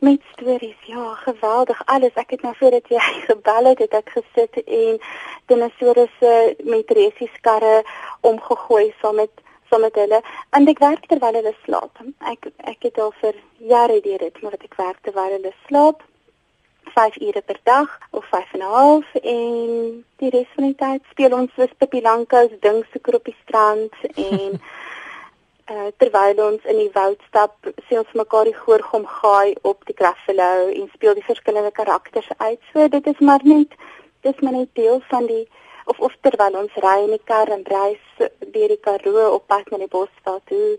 [0.00, 1.82] Met stories, ja, geweldig.
[1.84, 2.14] Alles.
[2.14, 4.98] Ek het nou voordat jy gebel het, het ek gesit en
[5.48, 6.32] dinosourusse
[6.64, 7.82] met resies karre
[8.20, 9.32] omgegooi saam met
[9.70, 12.02] saam met hulle en ek werk terwyl hulle slaap.
[12.32, 13.40] Ek ek het al vir
[13.72, 16.04] jare deur dit, maar ek werk terwyl hulle slaap.
[16.96, 21.02] 5 ure per dag of 5 en 'n half en die res van die tyd
[21.10, 23.92] speel ons vir Pippi Lankous ding soeker op die strand
[24.30, 24.60] en
[25.70, 27.56] uh, terwyl ons in die woud stap,
[27.88, 32.60] sien ons mekaar die goorgom gaai op die Graffalo en speel die verskillende karakters uit.
[32.72, 33.74] So dit is maar net
[34.26, 35.44] dis maar net deel van die
[35.86, 38.22] of of terwyl ons ry in die kar en reis
[38.54, 40.78] deur die Karoo op pad na die Bosveld toe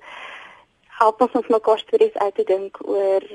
[0.99, 3.27] help ons ons mekaar stories uit te dink oor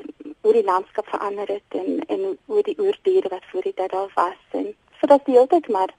[0.42, 4.12] hoe die landskap verander het en en hoe die oerdiere wat voor die tyd daar
[4.18, 5.94] was en so dat die hele tyd maar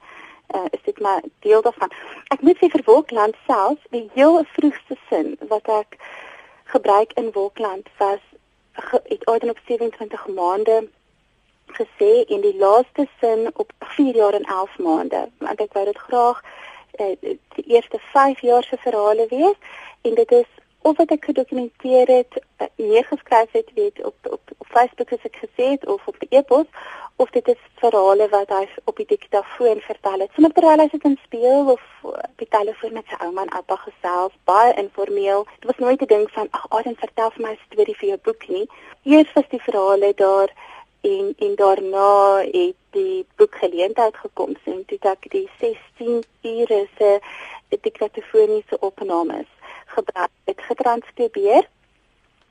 [0.54, 1.92] uh, is dit maar deel daarvan.
[2.34, 5.98] Ek moet sê vir Wolkland self, die heel vroegste sin wat ek
[6.74, 8.22] gebruik in Wolkland was
[8.72, 10.88] ge, het ooit op 27 maande
[11.66, 15.98] gesê en die laaste sin op 4 jaar en 11 maande want ek wou dit
[15.98, 16.42] graag
[17.00, 17.14] uh,
[17.56, 19.58] die eerste 5 jaar se verhale wees
[20.02, 20.50] en dit is
[20.84, 22.34] of wat ek gedokumenteer het
[22.76, 26.66] neergeskryf het weet op op, op Facebook as ek gesê het of op e-pos
[27.16, 30.32] of dit is verhale wat hy op die diktafoon vertel het.
[30.34, 33.78] Sommer terwyl hy sit en speel of op die telefoon met sy ouma en oupa
[33.84, 35.46] gesels baie informeel.
[35.62, 38.20] Dit was nooit 'n ding van ag Adam vertel vir my 'n storie vir jou
[38.28, 38.66] boek nie.
[39.02, 40.52] Eers was die verhale daar
[41.00, 47.20] en en daarna het die boek geleentheid gekom sien toe ek die 16 ure se
[47.68, 49.48] diktafoniese opnames
[49.96, 51.68] gebruik het getranskribeer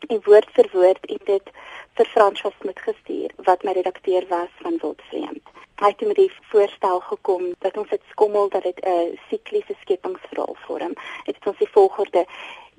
[0.07, 1.51] en woord vir woord en dit
[1.97, 5.51] vir François Smit gestuur wat my redakteur was van Wildvreemd.
[5.81, 10.55] Hy het met die voorstel gekom dat ons dit skommel dat dit 'n sikliese skepingsverhaal
[10.65, 10.93] vorm.
[11.25, 12.25] Dit is ons die volgorde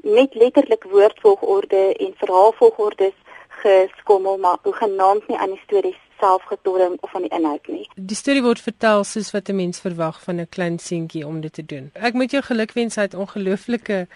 [0.03, 3.17] net letterlik woordvolgorde en verhaalvolgordes
[3.49, 7.89] geskommel maar hoegenaamd nie aan die storie self getorring of aan die inhoud nie.
[7.95, 11.53] Die storie word vertel soos wat 'n mens verwag van 'n klein seentjie om dit
[11.53, 11.91] te doen.
[11.93, 14.07] Ek moet jou gelukwens uit ongelooflike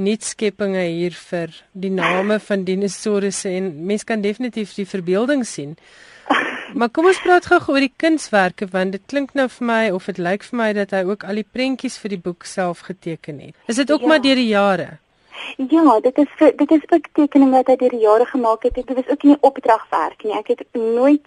[0.00, 5.76] nuutskeppinge hier vir die name van dinosourusse en mens kan definitief die verbeelding sien.
[6.78, 10.04] Maar kom ons praat gou oor die kunswerke want dit klink nou vir my of
[10.06, 13.40] dit lyk vir my dat hy ook al die prentjies vir die boek self geteken
[13.42, 13.56] het.
[13.66, 14.12] Is dit ook ja.
[14.12, 14.86] maar deur die jare?
[15.56, 18.78] Ja, dit is dit is ook tekeninge wat hy deur die jare gemaak het.
[18.78, 20.36] Dit was ook nie opdragwerk nie.
[20.38, 21.26] Ek het nooit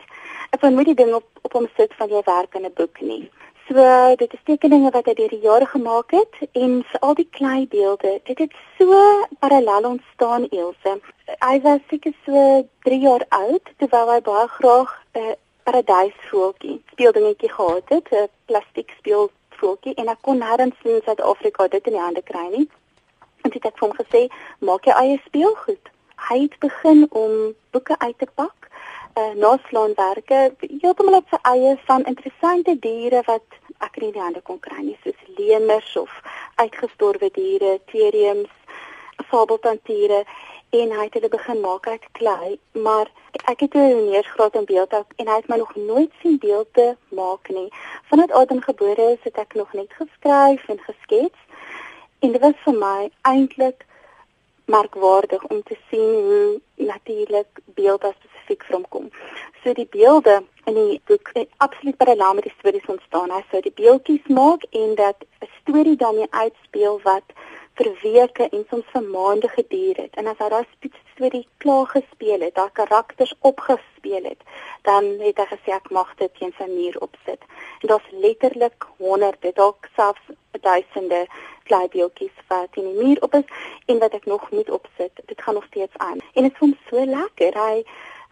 [0.55, 3.01] ek wou nooit die ding op op hom sit van jy werk in 'n boek
[3.01, 3.29] nie.
[3.67, 7.27] So dit is tekeninge wat hy deur die jare gemaak het en vir al die
[7.37, 8.17] klei beelde.
[8.27, 8.97] Dit het so
[9.39, 10.97] parallel ontstaan Elsje.
[11.39, 12.41] Hy was seker so
[12.87, 18.91] 3 jaar oud terwyl hy baie graag 'n uh, paradysvoeltjie speeldingetjie gehad het, 'n plastiek
[18.99, 22.67] speelvoeltjie en ek kon nêrens in Suid-Afrika dit in die hande kry nie.
[23.43, 24.27] En dit het vir hom gesê,
[24.59, 25.85] maak jou eie speelgoed.
[26.29, 28.69] Hy het begin om boeke uit te pak,
[29.15, 34.41] uh, naslaanwerke, heeltemal op sy eie van interessante diere wat ek nie in die hande
[34.41, 36.13] kon kry nie, soos lemurs of
[36.61, 38.51] uitgestorwe diere, teriums,
[39.29, 40.23] fabeltantiere
[40.73, 43.11] en hy het hulle begin maak uit klei, maar
[43.45, 47.49] ek het 'n neersgraad in beeld en hy het my nog nooit sien beelde maak
[47.49, 47.69] nie.
[48.09, 51.39] Vandat Adam gebore is, het ek nog net geskryf en geskets
[52.23, 53.81] En dit was vir my eintlik
[54.71, 58.13] merkwaardig om te sien hoe natuurlik beelde
[58.43, 59.09] spesifiek van kom.
[59.63, 63.31] So die beelde in die boek eh, absoluut parallel met die stories ontstaan.
[63.31, 67.23] Hy sou die beeldjies maak en dat 'n storie daarmee uitspeel wat
[67.75, 70.15] vir weke en soms vir maande geduur het.
[70.15, 70.65] En as hy daai
[71.13, 74.41] storie klaar gespeel het, daai karakters opgespeel het,
[74.81, 77.41] dan het hy gesê ek mag dit teen sy muur opsit.
[77.81, 80.21] En daar's letterlik honderde, dalk selfs
[80.61, 81.27] duisende
[81.63, 83.47] kleibeeltjies wat in die muur op is
[83.85, 85.11] en wat ek nog moet opsit.
[85.25, 86.19] Dit gaan nog steeds aan.
[86.33, 87.57] En dit hom so lekker.
[87.57, 87.83] Hy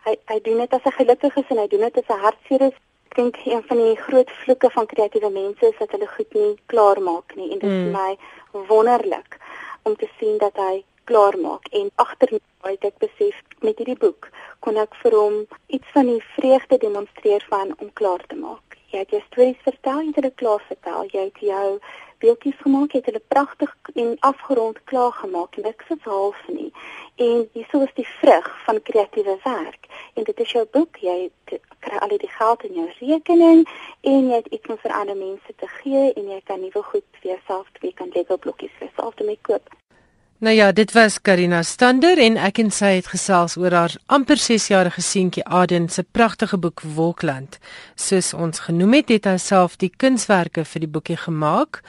[0.06, 2.68] hy hy doen dit as hy gelukkig is en hy doen dit as hy hartseer
[2.70, 2.78] is.
[3.12, 6.52] Ek dink een van die groot vloeke van kreatiewe mense is dat hulle goed nie
[6.72, 7.92] klaar maak nie en dit is mm.
[7.92, 9.36] my wonderlik
[9.84, 13.98] om te sien dat hy klaar maak en agter my het ek besef met hierdie
[14.00, 14.30] boek
[14.66, 15.38] kon ek vir hom
[15.76, 18.78] iets van die vreugde demonstreer van om klaar te maak.
[18.92, 21.68] Jy het jou stories vertel, jy het dit klaar vertel, jy het jou
[22.22, 26.72] beeldjies gemaak, het hulle pragtig en afgerond klaar gemaak en niks half nie.
[27.16, 29.86] En hierso is die vrug van kreatiewe werk.
[30.14, 31.32] En dit is jou boek, jy
[31.80, 33.68] kry al die geld in jou rekening
[34.02, 37.08] en jy het iets om vir ander mense te gee en jy kan nuwe goed
[37.22, 39.81] vir jouself, jy kan Lego blokkies vir jouself te maak koop.
[40.42, 44.40] Nou ja, dit was Karina Stander en ek en sy het gesels oor haar amper
[44.42, 47.60] 6-jarige seentjie Aden se pragtige boek Wolkland.
[47.94, 51.84] Soos ons genoem het, het hy self die kunswerke vir die boekie gemaak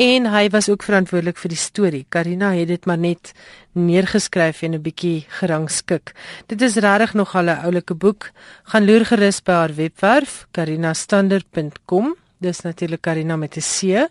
[0.00, 2.06] en hy was ook verantwoordelik vir die storie.
[2.08, 3.34] Karina het dit maar net
[3.76, 6.14] neergeskryf en 'n bietjie gerangskik.
[6.46, 8.30] Dit is regtig nog al 'n oulike boek.
[8.72, 14.08] Gaan loer gerus by haar webwerf karinastander.com dis natuurlik Karina met 'n C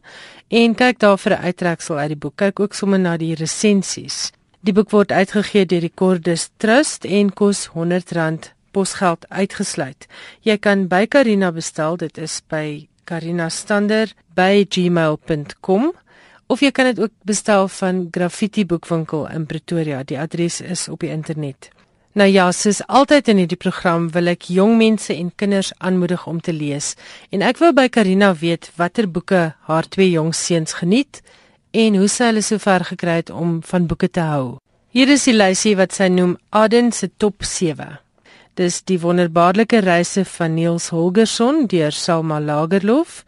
[0.47, 2.35] en kyk daar vir 'n uittreksel uit die boek.
[2.35, 4.31] Kyk ook sommer na die resensies.
[4.59, 10.07] Die boek word uitgegee deur die Cordis Trust en kos R100 posgeld uitgesluit.
[10.41, 15.93] Jy kan by Karina bestel, dit is by karinastander@gmail.com
[16.47, 20.03] of jy kan dit ook bestel van Graffiti Boekwinkel in Pretoria.
[20.03, 21.69] Die adres is op die internet.
[22.17, 26.39] Nou ja, soos altyd in hierdie program wil ek jong mense en kinders aanmoedig om
[26.41, 26.95] te lees.
[27.29, 31.21] En ek wou by Karina weet watter boeke haar twee jong seuns geniet
[31.77, 34.57] en hoe sy hulle sover gekry het om van boeke te hou.
[34.89, 37.99] Hier is die lysie wat sy noem Aden se top 7.
[38.57, 43.27] Dis die wonderbaarlike reise van Niels Holgersson deur Selma Lagerlof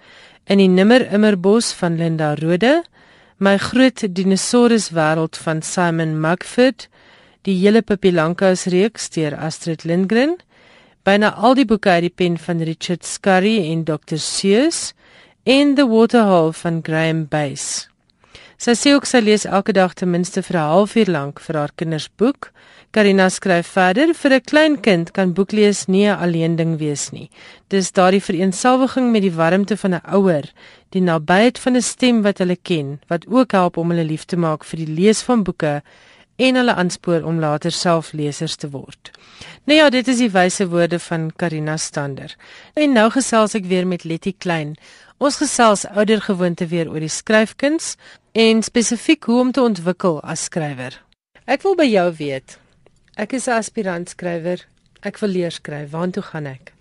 [0.49, 2.79] in die nimmer immerbos van Linda Rode,
[3.37, 6.89] my groot dinosaurus wêreld van Simon Mugford
[7.49, 10.35] die hele Pippi Lankaus reeks deur Astrid Lindgren,
[11.07, 14.19] byna al die boeke uit die pen van Richard Scarry en Dr.
[14.21, 14.91] Seuss
[15.49, 17.87] en The Waterhole van Graham Base.
[18.59, 21.71] Sy sê ook sy lees elke dag ten minste vir 'n halfuur lank vir haar
[21.75, 22.51] kinders boek.
[22.91, 27.29] Karina skryf verder: "Vir 'n klein kind kan boeklees nie 'n alleen ding wees nie.
[27.69, 30.43] Dis daardie vereensalwiging met die warmte van 'n ouer,
[30.89, 34.37] die nabyheid van 'n stem wat hulle ken, wat ook help om hulle lief te
[34.37, 35.81] maak vir die lees van boeke
[36.39, 39.11] en hulle aanspoor om later self lesers te word.
[39.67, 42.35] Nou ja, dit is die wyse woorde van Karina Stander.
[42.79, 44.77] En nou gesels ek weer met Letty Klein.
[45.19, 47.97] Ons gesels ouer gewoonte weer oor die skryfkuns
[48.31, 50.95] en spesifiek hoe om te ontwikkel as skrywer.
[51.45, 52.57] Ek wil by jou weet.
[53.19, 54.63] Ek is 'n aspirant skrywer.
[55.03, 55.91] Ek wil leer skryf.
[55.91, 56.73] Waartoe gaan ek?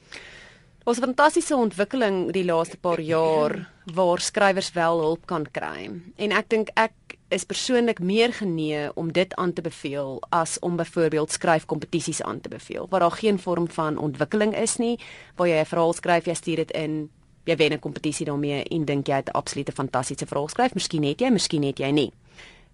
[0.88, 3.52] Ons fantastiese ontwikkeling die laaste paar jaar
[3.92, 5.90] waar skrywers wel hulp kan kry.
[6.16, 10.78] En ek dink ek is persoonlik meer genee om dit aan te beveel as om
[10.80, 14.96] byvoorbeeld skryfkompetisies aan te beveel waar daar geen vorm van ontwikkeling is nie
[15.36, 17.10] waar jy 'n verhaal skryf jy stuur dit in
[17.44, 20.74] jy wen 'n kompetisie daarmee en dink jy het 'n absolute fantastiese verhaal skryf.
[20.74, 22.12] Miskien het jy miskien het jy nie.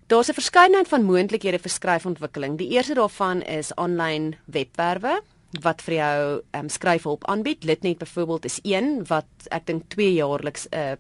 [0.07, 2.59] Daar's 'n verskeidenheid van moontlikhede vir skryfontwikkeling.
[2.59, 5.23] Die eerste daarvan is aanlyn webwerwe
[5.63, 7.65] wat vir jou um, skryfhulp aanbied.
[7.65, 10.97] Litnet byvoorbeeld is een wat ek dink 2 jaarliks 'n uh,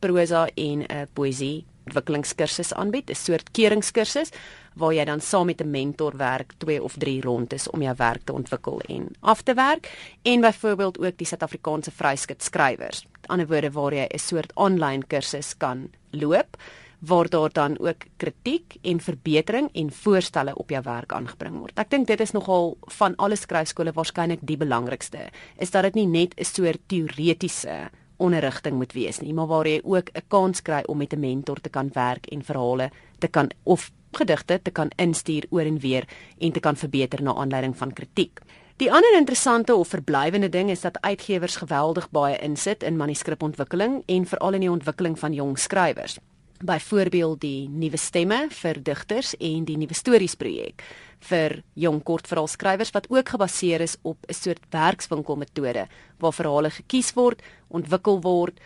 [0.00, 4.30] prosa en 'n uh, poësie ontwikkelingskursus aanbied, 'n soort keringskursus
[4.74, 8.24] waar jy dan saam met 'n mentor werk 2 of 3 rondes om jou werk
[8.24, 9.90] te ontwikkel en af te werk.
[10.22, 13.06] En byvoorbeeld ook die Suid-Afrikaanse vryskut skrywers.
[13.12, 16.56] Met ander woorde waar jy 'n soort aanlyn kursus kan loop
[17.02, 21.74] waar daar dan ook kritiek en verbetering en voorstelle op jou werk aangebring word.
[21.78, 25.26] Ek dink dit is nogal van alle skryfskole waarskynlik die belangrikste,
[25.58, 29.80] is dat dit nie net 'n soort teoretiese onderrigting moet wees nie, maar waar jy
[29.82, 33.50] ook 'n kans kry om met 'n mentor te kan werk en verhale te kan
[33.64, 36.04] of gedigte te kan instuur oor en weer
[36.38, 38.40] en te kan verbeter na aanleiding van kritiek.
[38.76, 44.26] Die ander interessante of verblywende ding is dat uitgewers geweldig baie insit in manuskripontwikkeling en
[44.26, 46.18] veral in die ontwikkeling van jong skrywers
[46.62, 50.82] byvoorbeeld die nuwe stemme vir digters en die nuwe stories projek
[51.28, 55.86] vir jong kortverhaalskrywers wat ook gebaseer is op 'n soort werkswinkelmetode
[56.18, 58.60] waar verhale gekies word, ontwikkel word,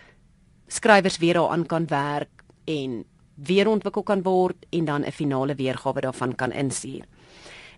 [0.68, 3.04] skrywers weer daaraan kan werk en
[3.34, 7.04] weer ontwikkel kan word en dan 'n finale weergawe daarvan kan instuur.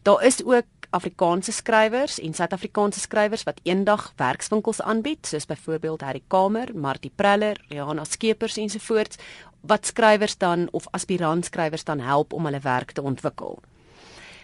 [0.03, 6.23] Daar is ook Afrikaanse skrywers en Suid-Afrikaanse skrywers wat eendag werkswinkels aanbied, soos byvoorbeeld Harry
[6.27, 9.19] Kamer, Martie Preller, Rihanna Skeepers ensovoorts,
[9.61, 13.59] wat skrywers dan of aspirant skrywers dan help om hulle werk te ontwikkel.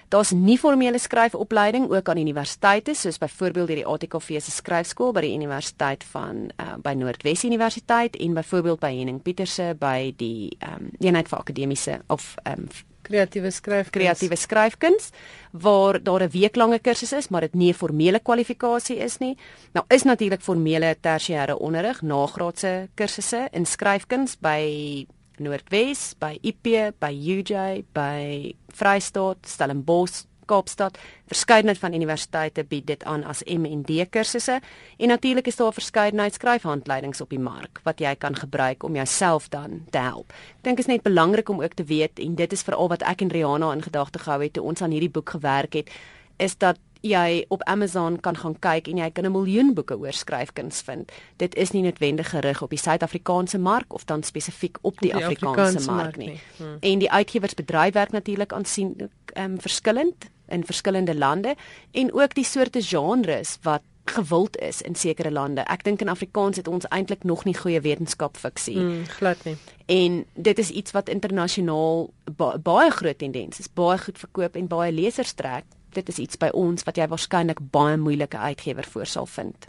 [0.09, 5.35] Daar's nie formele skryfopleiding ook aan universiteite soos byvoorbeeld hierdie ATKV se skryfskool by die
[5.35, 11.29] Universiteit van uh, by Noordwes Universiteit en byvoorbeeld by Henning Pieterse by die um, eenheid
[11.29, 12.69] vir akademiese of um,
[13.05, 15.11] kreatiewe skryf kreatiewe skryfkuns
[15.53, 19.37] waar daar 'n weeklange kursus is maar dit nie 'n formele kwalifikasie is nie.
[19.73, 25.07] Nou is natuurlik formele tersiêre onderrig, nagraadse kursusse in skryfkuns by
[25.39, 33.25] Noordwes, by IP, by UJ, by Vrystaat, Stellenbosch, Kaapstad, verskeidenheid van universiteite bied dit aan
[33.25, 34.61] as MND kursusse
[34.97, 38.95] en natuurlik is daar 'n verskeidenheid skryfhandleidings op die mark wat jy kan gebruik om
[38.95, 40.33] jouself dan te help.
[40.33, 43.21] Ek dink is net belangrik om ook te weet en dit is veral wat ek
[43.21, 45.91] en Rihanna in gedagte gehou het toe ons aan hierdie boek gewerk het,
[46.37, 50.13] is dat jy op Amazon kan gaan kyk en jy kan 'n miljoen boeke oor
[50.13, 51.13] skryfkuns vind.
[51.37, 55.25] Dit is nie noodwendig gerig op die Suid-Afrikaanse mark of dan spesifiek op die, die
[55.25, 56.29] Afrikaanse, Afrikaanse mark nie.
[56.29, 56.41] nie.
[56.57, 56.77] Hmm.
[56.81, 61.55] En die uitgewersbedryf werk natuurlik aansienlik ehm um, verskillend in verskillende lande
[61.93, 65.65] en ook die soorte genres wat gewild is in sekere lande.
[65.65, 68.77] Ek dink in Afrikaans het ons eintlik nog nie goeie wetenskap fiksie.
[68.77, 69.57] Mm, glad nie.
[69.87, 74.69] En dit is iets wat internasionaal ba baie groot tendens is, baie goed verkoop en
[74.69, 79.09] baie lesers trek dit is iets by ons wat jy waarskynlik baie moeilike uitgewer voor
[79.11, 79.69] sal vind.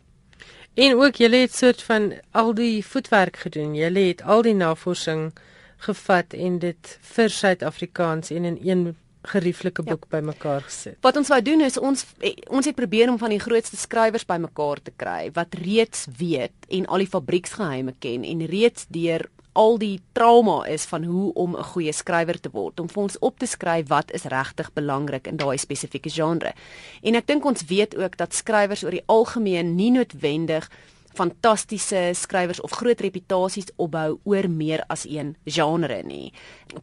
[0.76, 3.76] En ook jy het soort van al die voetwerk gedoen.
[3.78, 5.30] Jy het al die navorsing
[5.86, 8.96] gevat en dit vir Suid-Afrikaans en in een
[9.32, 10.18] gerieflike boek ja.
[10.18, 10.98] bymekaar gesit.
[11.02, 14.26] Wat ons wou doen is ons eh, ons het probeer om van die grootste skrywers
[14.26, 19.78] bymekaar te kry wat reeds weet en al die fabrieksgeheime ken en reeds deur al
[19.80, 23.40] die trauma is van hoe om 'n goeie skrywer te word om vir ons op
[23.40, 26.54] te skryf wat is regtig belangrik in daai spesifieke genre.
[27.02, 30.70] En ek dink ons weet ook dat skrywers oor die algemeen nie noodwendig
[31.16, 36.34] fantastiese skrywers of groot reputasies opbou oor meer as een genre nie.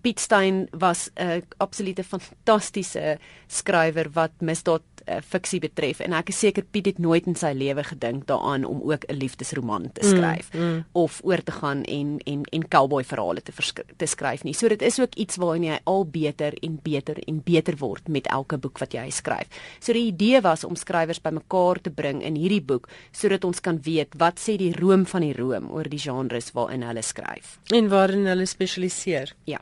[0.00, 6.38] Piet Stein was 'n absolute fantastiese skrywer wat misdaad uh, fiksie betref en ek is
[6.38, 10.10] seker Piet het nooit in sy lewe gedink daaraan om ook 'n liefdesroman te mm,
[10.10, 10.84] skryf mm, mm.
[10.92, 13.52] of oor te gaan en en en cowboy verhale te
[13.96, 14.54] te skryf nie.
[14.54, 18.26] So dit is ook iets waarin jy al beter en beter en beter word met
[18.26, 19.48] elke boek wat jy skryf.
[19.80, 23.80] So die idee was om skrywers bymekaar te bring in hierdie boek sodat ons kan
[23.82, 27.88] weet wat sê die room van die room oor die genres waarin hulle skryf en
[27.88, 29.34] waarin hulle spesialiseer.
[29.44, 29.60] Ja.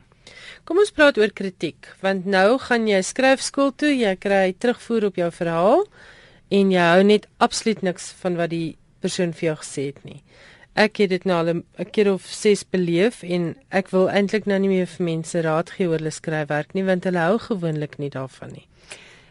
[0.63, 5.15] Kom ons praat oor kritiek, want nou gaan jy skryfskool toe, jy kry terugvoer op
[5.15, 5.85] jou verhaal
[6.51, 10.21] en jy hou net absoluut niks van wat die persoon vir jou gesê het nie.
[10.77, 14.59] Ek het dit nou al 'n keer of 6 beleef en ek wil eintlik nou
[14.59, 18.09] nie meer vir mense raad gee oor hulle skryfwerk nie, want hulle hou gewoonlik nie
[18.09, 18.67] daarvan nie.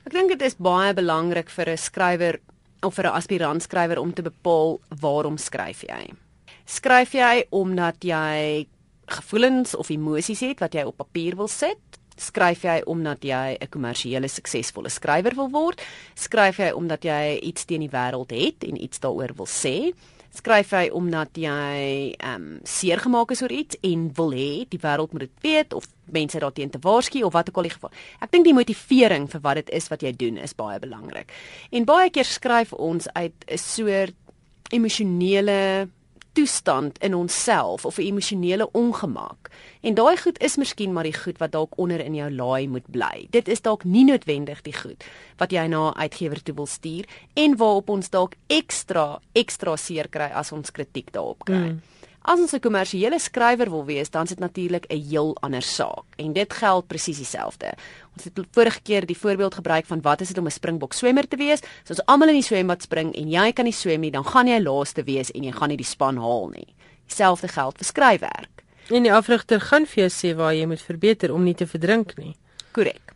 [0.07, 2.41] Ek dink dit is baie belangrik vir 'n skrywer
[2.83, 6.13] of vir 'n aspirant skrywer om te bepaal waarom skryf jy?
[6.67, 8.67] Skryf jy omdat jy
[9.13, 11.79] gevoelens of emosies het wat jy op papier wil sit?
[12.21, 15.81] Skryf jy omdat jy 'n kommersiële suksesvolle skrywer wil word?
[16.15, 19.93] Skryf jy omdat jy iets teen die wêreld het en iets daaroor wil sê?
[20.31, 24.79] Skryf jy omdat jy ehm um, seer gemaak is oor iets en wil hê die
[24.79, 27.91] wêreld moet dit weet of mense daarteen te waarsku of wat ook al die geval.
[28.21, 31.33] Ek dink die motivering vir wat dit is wat jy doen is baie belangrik.
[31.71, 34.15] En baie keer skryf ons uit 'n soort
[34.71, 35.89] emosionele
[36.41, 39.51] toestand in onsself of 'n emosionele ongemak.
[39.81, 42.91] En daai goed is miskien maar die goed wat dalk onder in jou laai moet
[42.91, 43.27] bly.
[43.31, 45.05] Dit is dalk nie noodwendig die goed
[45.37, 50.09] wat jy na 'n uitgewer toe wil stuur en waarop ons dalk ekstra ekstra seer
[50.09, 51.69] kry as ons kritiek daarop kry.
[51.69, 51.81] Mm.
[52.23, 56.05] As ons 'n kommersiële skrywer wil wees, dan is dit natuurlik 'n heel ander saak
[56.17, 57.73] en dit geld presies dieselfde.
[58.17, 61.29] Ons het vorige keer die voorbeeld gebruik van wat is dit om 'n springbok swemmer
[61.29, 61.61] te wees?
[61.85, 64.47] So as almal in die swembad spring en jy kan nie swem nie, dan gaan
[64.47, 66.75] jy laaste wees en jy gaan nie die span haal nie.
[67.07, 68.65] Dieselfde geld vir skryfwerk.
[68.91, 72.17] En die afrigter gaan vir jou sê waar jy moet verbeter om nie te verdrink
[72.17, 72.37] nie.
[72.73, 73.15] Korrek.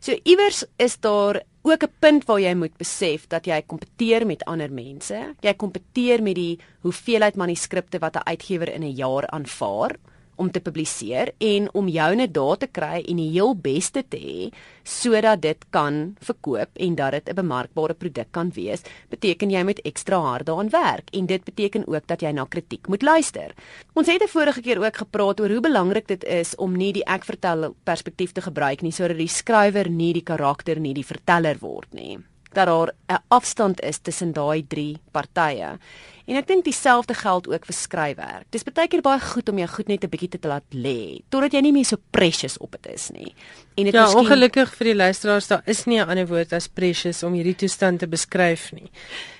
[0.00, 4.44] So iewers is daar ook 'n punt waar jy moet besef dat jy kompeteer met
[4.44, 5.34] ander mense.
[5.40, 9.96] Jy kompeteer met die hoeveelheid manuskripte wat 'n uitgewer in 'n jaar aanvaar
[10.36, 14.50] om te publiseer en om joune daar te kry en die heel beste te hê
[14.84, 19.80] sodat dit kan verkoop en dat dit 'n bemarkbare produk kan wees, beteken jy moet
[19.84, 23.54] ekstra hard daaraan werk en dit beteken ook dat jy na kritiek moet luister.
[23.94, 27.04] Ons het 'n vorige keer ook gepraat oor hoe belangrik dit is om nie die
[27.04, 31.56] ek vertel perspektief te gebruik nie sodat die skrywer nie die karakter nie die verteller
[31.60, 32.18] word nie.
[32.54, 35.78] Dat daar 'n afstand is tussen daai drie partye.
[36.26, 38.46] En ek dink dieselfde geld ook vir skryfwerk.
[38.50, 41.52] Dis baie keer baie goed om jou goed net 'n bietjie te laat lê totdat
[41.52, 43.34] jy nie meer so precious op dit is nie.
[43.76, 44.20] En dit is Ja, miskien...
[44.20, 47.98] ongelukkig vir die luisteraars, daar is nie 'n ander woord as precious om hierdie toestand
[47.98, 48.90] te beskryf nie.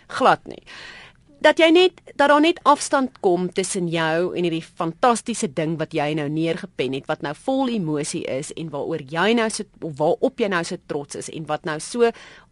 [0.08, 0.62] Glad nie
[1.43, 5.95] dat jy net dat daar net afstand kom tussen jou en hierdie fantastiese ding wat
[5.97, 10.41] jy nou neergepen het wat nou vol emosie is en waaroor jy nou so waarop
[10.41, 12.11] jy nou so trots is en wat nou so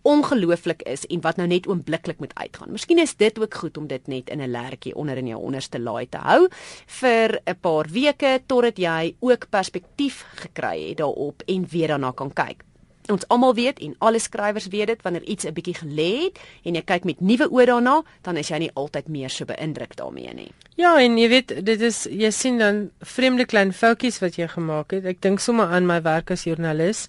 [0.09, 2.72] ongelooflik is en wat nou net oombliklik moet uitgaan.
[2.74, 5.78] Miskien is dit ook goed om dit net in 'n lertjie onder in jou onderste
[5.78, 6.49] laai te hou
[6.87, 12.33] vir 'n paar weke totdat jy ook perspektief gekry het daarop en weer daarna kan
[12.33, 12.64] kyk
[13.11, 16.74] ons almal weet en alle skrywers weet dit wanneer iets 'n bietjie gelê het en
[16.74, 20.34] jy kyk met nuwe oë daarna, dan is jy nie altyd meer so beïndruk daarmee
[20.34, 20.53] nie.
[20.76, 24.90] Ja, en jy weet, dit is jy sien dan vreemde klein foutjies wat jy gemaak
[24.90, 25.05] het.
[25.05, 27.09] Ek dink sommer aan my werk as joernalis.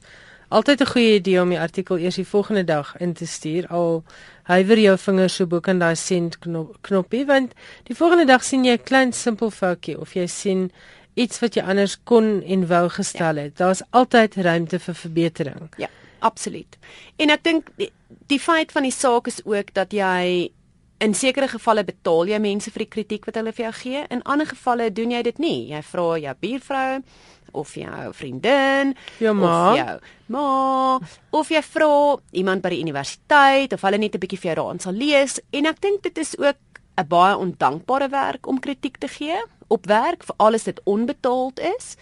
[0.50, 4.04] Altyd 'n goeie idee om die artikel eers die volgende dag in te stuur al
[4.44, 8.66] huiwer jou vingers so bo kan daai send knop, knoppie want die volgende dag sien
[8.66, 10.72] jy 'n klein simpel foutjie of jy sien
[11.14, 13.58] iets wat jy anders kon en wou gestel het.
[13.58, 13.66] Ja.
[13.66, 15.70] Daar's altyd ruimte vir verbetering.
[15.78, 15.90] Ja,
[16.20, 16.78] absoluut.
[17.18, 17.92] En ek dink die,
[18.28, 20.50] die feit van die saak is ook dat jy
[21.04, 24.04] in sekere gevalle betaal jy mense vir die kritiek wat hulle vir jou gee.
[24.10, 25.60] In ander gevalle doen jy dit nie.
[25.74, 27.04] Jy vra jou buurvrou
[27.54, 29.98] of jou vriendin, jou ma, of jou
[30.34, 31.00] ma,
[31.38, 31.90] of jy vra
[32.42, 35.66] iemand by die universiteit of hulle net 'n bietjie vir jou raad sal lees en
[35.70, 40.24] ek dink dit is ook 'n baie ondankbare werk om kritiek te gee op werk
[40.24, 41.96] vir alles dit onbetaald is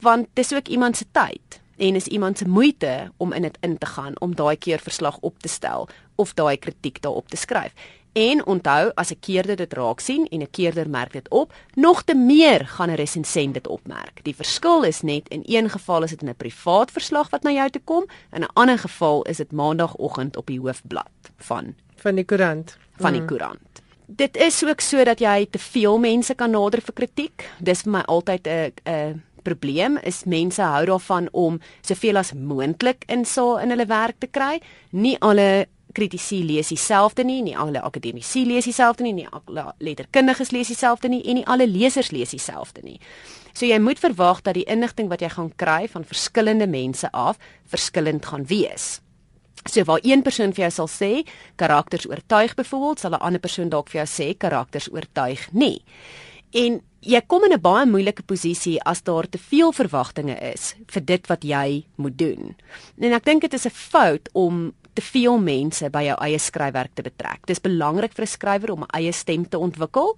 [0.00, 3.78] want dis ook iemand se tyd en is iemand se moeite om in dit in
[3.78, 7.72] te gaan om daai keer verslag op te stel of daai kritiek daarop te skryf.
[8.12, 12.02] En onthou, as 'n keerder dit raak sien en 'n keerder merk dit op, nog
[12.02, 14.20] te meer gaan 'n resensent dit opmerk.
[14.22, 17.50] Die verskil is net in een geval is dit in 'n privaat verslag wat na
[17.50, 22.14] jou toe kom, in 'n ander geval is dit maandagooggend op die hoofblad van van
[22.14, 22.76] die koerant.
[22.96, 23.26] Van die mm.
[23.26, 23.76] koerant
[24.06, 27.46] dit is ook so dat jy te veel mense kan nader vir kritiek.
[27.58, 33.04] Dis vir my altyd 'n 'n probleem is mense hou daarvan om soveel as moontlik
[33.06, 34.60] in so in hulle werk te kry.
[34.90, 40.50] Nie alle kritici lees dieselfde nie, nie alle akademici lees dieselfde nie, nie alle letterkundiges
[40.50, 43.00] lees dieselfde nie en nie alle lesers lees dieselfde nie.
[43.52, 47.38] So jy moet verwag dat die inligting wat jy gaan kry van verskillende mense af
[47.72, 49.00] verskillend gaan wees.
[49.64, 51.26] So waar een persoon vir jou sal sê
[51.56, 55.82] karakters oortuig byvoorbeeld, sal 'n ander persoon dalk vir jou sê karakters oortuig nie.
[56.52, 61.04] En jy kom in 'n baie moeilike posisie as daar te veel verwagtinge is vir
[61.04, 62.56] dit wat jy moet doen.
[62.98, 66.94] En ek dink dit is 'n fout om te veel mense by jou eie skryfwerk
[66.96, 67.44] te betrek.
[67.46, 70.16] Dis belangrik vir 'n skrywer om 'n eie stem te ontwikkel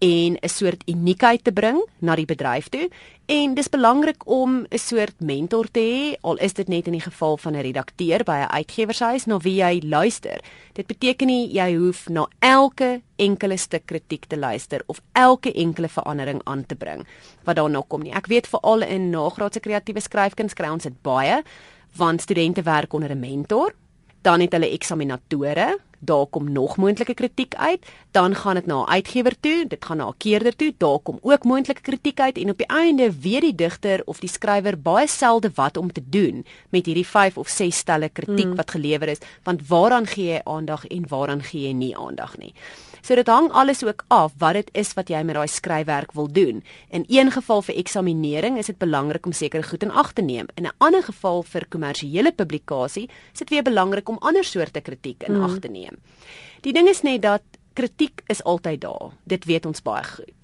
[0.00, 2.88] en 'n soort uniekheid te bring na die bedryf toe
[3.26, 7.00] en dis belangrik om 'n soort mentor te hê al is dit net in die
[7.00, 10.40] geval van 'n redakteur by 'n uitgewershuis na wie jy luister.
[10.72, 15.88] Dit beteken nie jy hoef na elke enkele stuk kritiek te luister of elke enkele
[15.88, 17.06] verandering aan te bring
[17.44, 18.12] wat daarna kom nie.
[18.12, 21.42] Ek weet veral in nagraadse kreatiewe skryfkuns kry ons dit baie
[21.96, 23.74] want studente werk onder 'n mentor
[24.24, 28.88] dan het hulle eksaminatore daar kom nog moontlike kritiek uit, dan gaan dit na 'n
[28.88, 32.50] uitgewer toe, dit gaan na 'n keerder toe, daar kom ook moontlike kritiek uit en
[32.50, 36.46] op die einde weet die digter of die skrywer baie selde wat om te doen
[36.68, 38.54] met hierdie 5 of 6 stelle kritiek mm.
[38.54, 42.54] wat gelewer is, want waaraan gee jy aandag en waaraan gee jy nie aandag nie.
[43.04, 46.28] So dit hang alles ook af wat dit is wat jy met daai skryfwerk wil
[46.32, 46.62] doen.
[46.88, 50.46] In een geval vir eksaminering is dit belangrik om sekere goed in ag te neem.
[50.56, 55.22] In 'n ander geval vir kommersiële publikasie is dit weer belangrik om ander soorte kritiek
[55.22, 56.00] in ag te neem.
[56.60, 57.42] Die ding is net dat
[57.74, 59.12] kritiek is altyd daar.
[59.24, 60.34] Dit weet ons baie goed.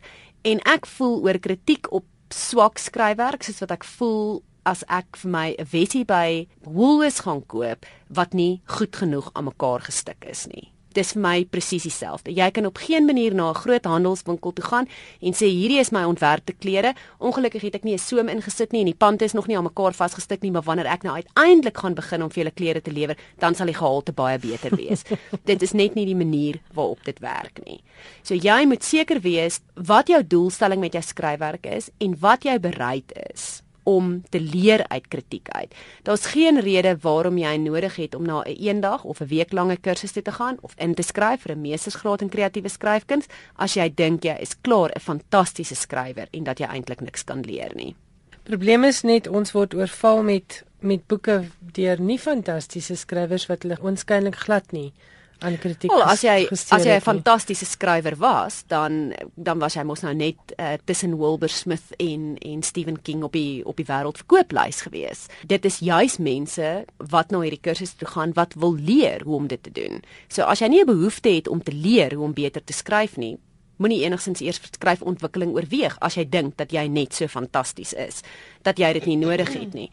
[0.42, 5.30] En ek voel oor kritiek op swak skryfwerk soos wat ek voel as ek vir
[5.30, 10.46] my 'n wetjie by Woolworths gaan koop wat nie goed genoeg aan mekaar gestik is
[10.46, 12.32] nie dis vir my presies dieselfde.
[12.34, 14.88] Jy kan op geen manier na 'n groot handelswinkel toe gaan
[15.20, 16.94] en sê hierdie is my ontwerpte klere.
[17.18, 19.64] Ongelukkig het ek nie 'n soem ingesit nie en die pante is nog nie aan
[19.64, 22.90] mekaar vasgestik nie, maar wanneer ek nou uiteindelik gaan begin om vir julle klere te
[22.90, 25.04] lewer, dan sal die gehalte baie beter wees.
[25.44, 27.82] dit is net nie die manier waarop dit werk nie.
[28.22, 32.58] So jy moet seker wees wat jou doelstelling met jou skryfwerk is en wat jy
[32.58, 35.74] bereid is om te leer uit kritiek uit.
[36.02, 40.12] Daar's geen rede waarom jy nodig het om na 'n eendag of 'n weeklange kursus
[40.12, 43.26] te gaan of in te skryf vir 'n meestersgraad in kreatiewe skryfkuns
[43.56, 47.40] as jy dink jy is klaar 'n fantastiese skrywer en dat jy eintlik niks kan
[47.40, 47.94] leer nie.
[48.42, 53.76] Probleem is net ons word oorval met met boeke deur nie fantastiese skrywers wat hulle
[53.80, 54.92] onskynlik glad nie
[55.40, 55.90] aan kritiek.
[55.92, 60.14] Wel, as jy as jy 'n fantastiese skrywer was, dan dan was jy mos nou
[60.14, 65.26] net uh, tussen Wilbur Smith en en Stephen King op die op die wêreldverkooplys gewees.
[65.46, 69.46] Dit is juis mense wat nou hierdie kursus toe gaan wat wil leer hoe om
[69.46, 70.02] dit te doen.
[70.28, 73.16] So as jy nie 'n behoefte het om te leer hoe om beter te skryf
[73.16, 73.38] nie,
[73.80, 78.22] moenie enigsins eers skryfontwikkeling oorweeg as jy dink dat jy net so fantasties is
[78.62, 79.90] dat jy dit nie nodig het nie.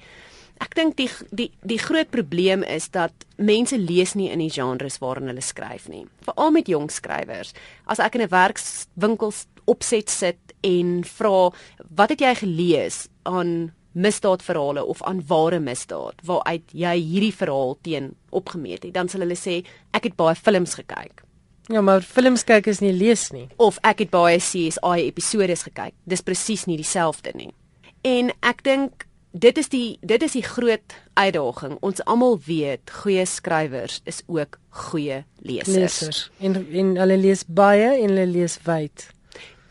[0.60, 5.00] Ek dink die die die groot probleem is dat mense lees nie in die genres
[5.04, 6.06] waarin hulle skryf nie.
[6.26, 7.54] Veral met jong skrywers.
[7.86, 9.34] As ek in 'n werkswinkel
[9.66, 11.52] opset sit en vra
[11.96, 18.16] wat het jy gelees aan misdaadverhale of aan ware misdaad waaruit jy hierdie verhaal teen
[18.30, 21.24] opgemeet het, dan sal hulle sê ek het baie films gekyk.
[21.68, 23.48] Ja, maar films kyk is nie lees nie.
[23.58, 25.94] Of ek het baie CSI episode gekyk.
[26.06, 27.52] Dis presies nie dieselfde nie.
[28.08, 31.78] En ek dink dit is die dit is die groot uitdaging.
[31.82, 35.76] Ons almal weet goeie skrywers is ook goeie lesers.
[35.76, 36.32] Lesers.
[36.40, 39.10] En en hulle lees baie en hulle lees wyd.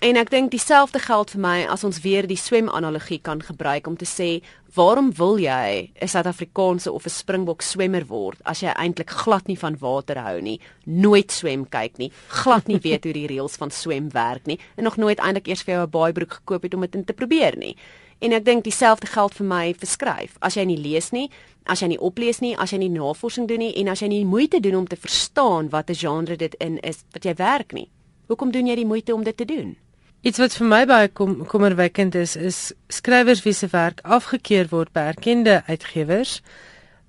[0.05, 3.87] En ek dink dieselfde geld vir my as ons weer die swem analogie kan gebruik
[3.89, 4.43] om te sê
[4.77, 9.59] waarom wil jy 'n Suid-Afrikaanse of 'n Springbok swemmer word as jy eintlik glad nie
[9.59, 13.71] van water hou nie, nooit swem kyk nie, glad nie weet hoe die reëls van
[13.71, 16.81] swem werk nie en nog nooit eintlik eers vir jou 'n baaibroek gekoop het om
[16.81, 17.77] dit in te probeer nie.
[18.19, 20.37] En ek dink dieselfde geld vir my vir skryf.
[20.41, 21.31] As jy nie lees nie,
[21.67, 24.25] as jy nie oplees nie, as jy nie navorsing doen nie en as jy nie
[24.25, 27.91] moeite doen om te verstaan wat 'n genre dit in is wat jy werk nie.
[28.29, 29.77] Hoekom doen jy die moeite om dit te doen?
[30.23, 34.93] Iets wat vir my baie kom, kommerwekkend is, is skrywers wie se werk afgekeur word
[34.93, 36.43] by erkende uitgewers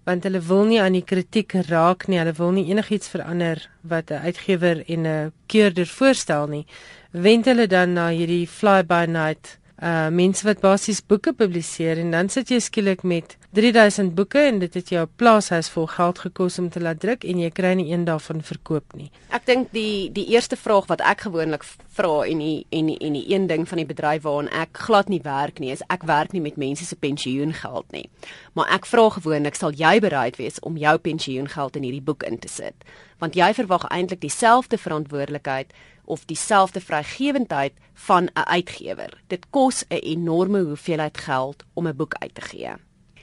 [0.08, 2.20] want hulle wil nie aan die kritiek raak nie.
[2.22, 6.66] Hulle wil nie enigiets verander wat 'n uitgewer en 'n keurder voorstel nie.
[7.12, 12.12] Wend hulle dan na hierdie fly by night uh mense wat basies boeke publiseer en
[12.12, 16.60] dan sit jy skielik met 3000 boeke en dit het jou plaashuis vol geld gekos
[16.62, 19.08] om te laat druk en jy kry nie een daarvan verkoop nie.
[19.34, 21.66] Ek dink die die eerste vraag wat ek gewoonlik
[21.98, 25.10] vra en die en die en die een ding van die bedryf waarin ek glad
[25.10, 28.06] nie werk nie is ek werk nie met mense se pensioengeld nie.
[28.54, 32.38] Maar ek vra gewoonlik sal jy bereid wees om jou pensioengeld in hierdie boek in
[32.38, 32.86] te sit?
[33.18, 35.74] Want jy verwag eintlik dieselfde verantwoordelikheid
[36.06, 37.74] of dieselfde vrygewendheid
[38.06, 39.18] van 'n uitgewer.
[39.28, 42.78] Dit kos 'n enorme hoeveelheid geld om 'n boek uit te gee.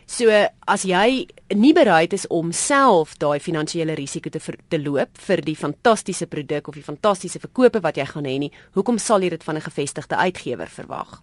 [0.06, 0.28] So
[0.68, 1.26] as jy
[1.56, 6.26] nie bereid is om self daai finansiële risiko te ver, te loop vir die fantastiese
[6.26, 9.56] produk of die fantastiese verkope wat jy gaan hê nie, hoekom sal jy dit van
[9.56, 11.22] 'n gevestigde uitgewer verwag?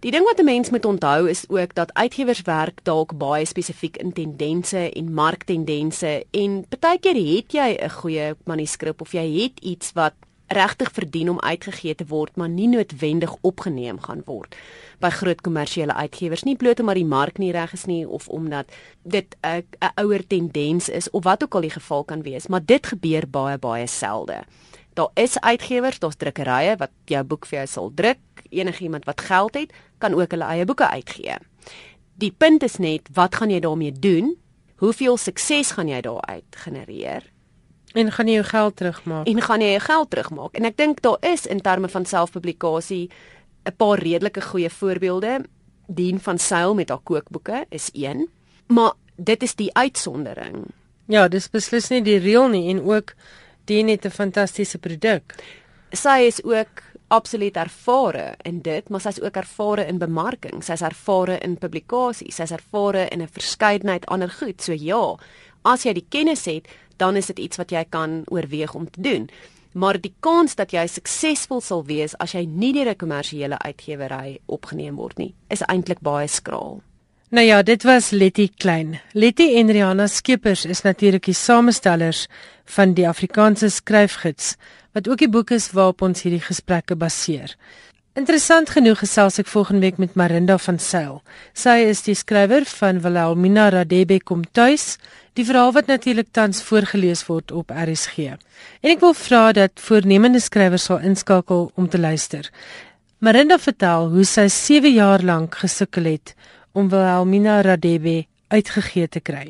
[0.00, 3.96] Die ding wat 'n mens moet onthou is ook dat uitgewers werk dalk baie spesifiek
[3.96, 9.60] in tendense en marktendense en baie keer het jy 'n goeie manuskrip of jy het
[9.60, 10.12] iets wat
[10.46, 14.56] regtig verdien om uitgegee te word, maar nie noodwendig opgeneem gaan word
[15.00, 18.70] by groot kommersiële uitgewers nie bloot omdat die mark nie reg is nie of omdat
[19.02, 22.64] dit 'n 'n ouer tendens is of wat ook al die geval kan wees, maar
[22.64, 24.44] dit gebeur baie baie selde.
[24.94, 28.18] Daar is uitgewers, daar's drukkerye wat jou boek vir jou sal druk.
[28.50, 31.34] Enigiemand wat geld het, kan ook hulle eie boeke uitgee.
[32.14, 34.36] Die punt is net, wat gaan jy daarmee doen?
[34.76, 37.33] Hoeveel sukses gaan jy daaruit genereer?
[37.94, 39.26] En gaan jy jou geld terugmaak?
[39.30, 40.56] En gaan jy jou geld terugmaak?
[40.58, 43.10] En ek dink daar is in terme van selfpublikasie
[43.64, 45.44] 'n paar redelike goeie voorbeelde.
[45.86, 48.28] Dien van Sail met haar kookboeke is een,
[48.66, 50.64] maar dit is die uitsondering.
[51.06, 53.14] Ja, dis beslis nie die reël nie en ook
[53.64, 55.34] Dien het 'n fantastiese produk.
[55.90, 61.38] Sy is ook absoluut ervare in dit, maar sy's ook ervare in bemarking, sy's ervare
[61.38, 64.62] in publikasie, sy's ervare in 'n verskeidenheid ander goed.
[64.62, 65.16] So ja,
[65.62, 69.00] as jy die kennis het, dan is dit iets wat jy kan oorweeg om te
[69.00, 69.28] doen.
[69.74, 74.38] Maar die kans dat jy suksesvol sal wees as jy nie deur 'n kommersiële uitgewery
[74.46, 76.82] opgeneem word nie, is eintlik baie skraal.
[77.30, 79.00] Nou ja, dit was Letty Klein.
[79.12, 82.28] Letty en Rihanna Skeepers is natuurlik die samestellers
[82.64, 84.56] van die Afrikaanse skryfgids,
[84.92, 87.56] wat ook die boek is waarop ons hierdie gesprekke baseer.
[88.14, 91.16] Interessant genoeg gesels ek volgende week met Marinda van Sail.
[91.50, 95.00] Sy is die skrywer van Wilhelmina Radebe kom tuis,
[95.34, 98.36] die verhaal wat natuurlik tans voorgeles word op RSG.
[98.86, 102.46] En ek wil vra dat voornemende skrywers sal inskakel om te luister.
[103.18, 106.36] Marinda vertel hoe sy 7 jaar lank gesukkel het
[106.70, 108.20] om Wilhelmina Radebe
[108.54, 109.48] uitgegee te kry.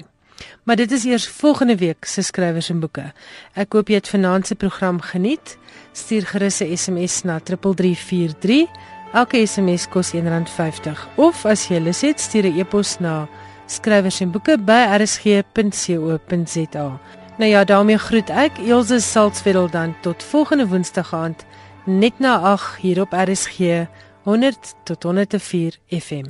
[0.62, 3.12] Maar dit is eers volgende week se skrywers en boeke.
[3.54, 5.58] Ek hoop jy het vanaand se program geniet.
[5.92, 8.68] Stuur gerus 'n SMS na 3343.
[9.12, 13.28] Elke SMS kos R1.50 of as jy lus het, stuur 'n e-pos na
[13.66, 17.00] skrywers en boeke by rsg.co.za.
[17.38, 21.44] Nou ja, daarmee groet ek Elsje Salzwetel dan tot volgende Woensdag aand
[21.84, 23.86] net na 8 hier op RSG
[24.22, 26.24] 100 tot 104 FM.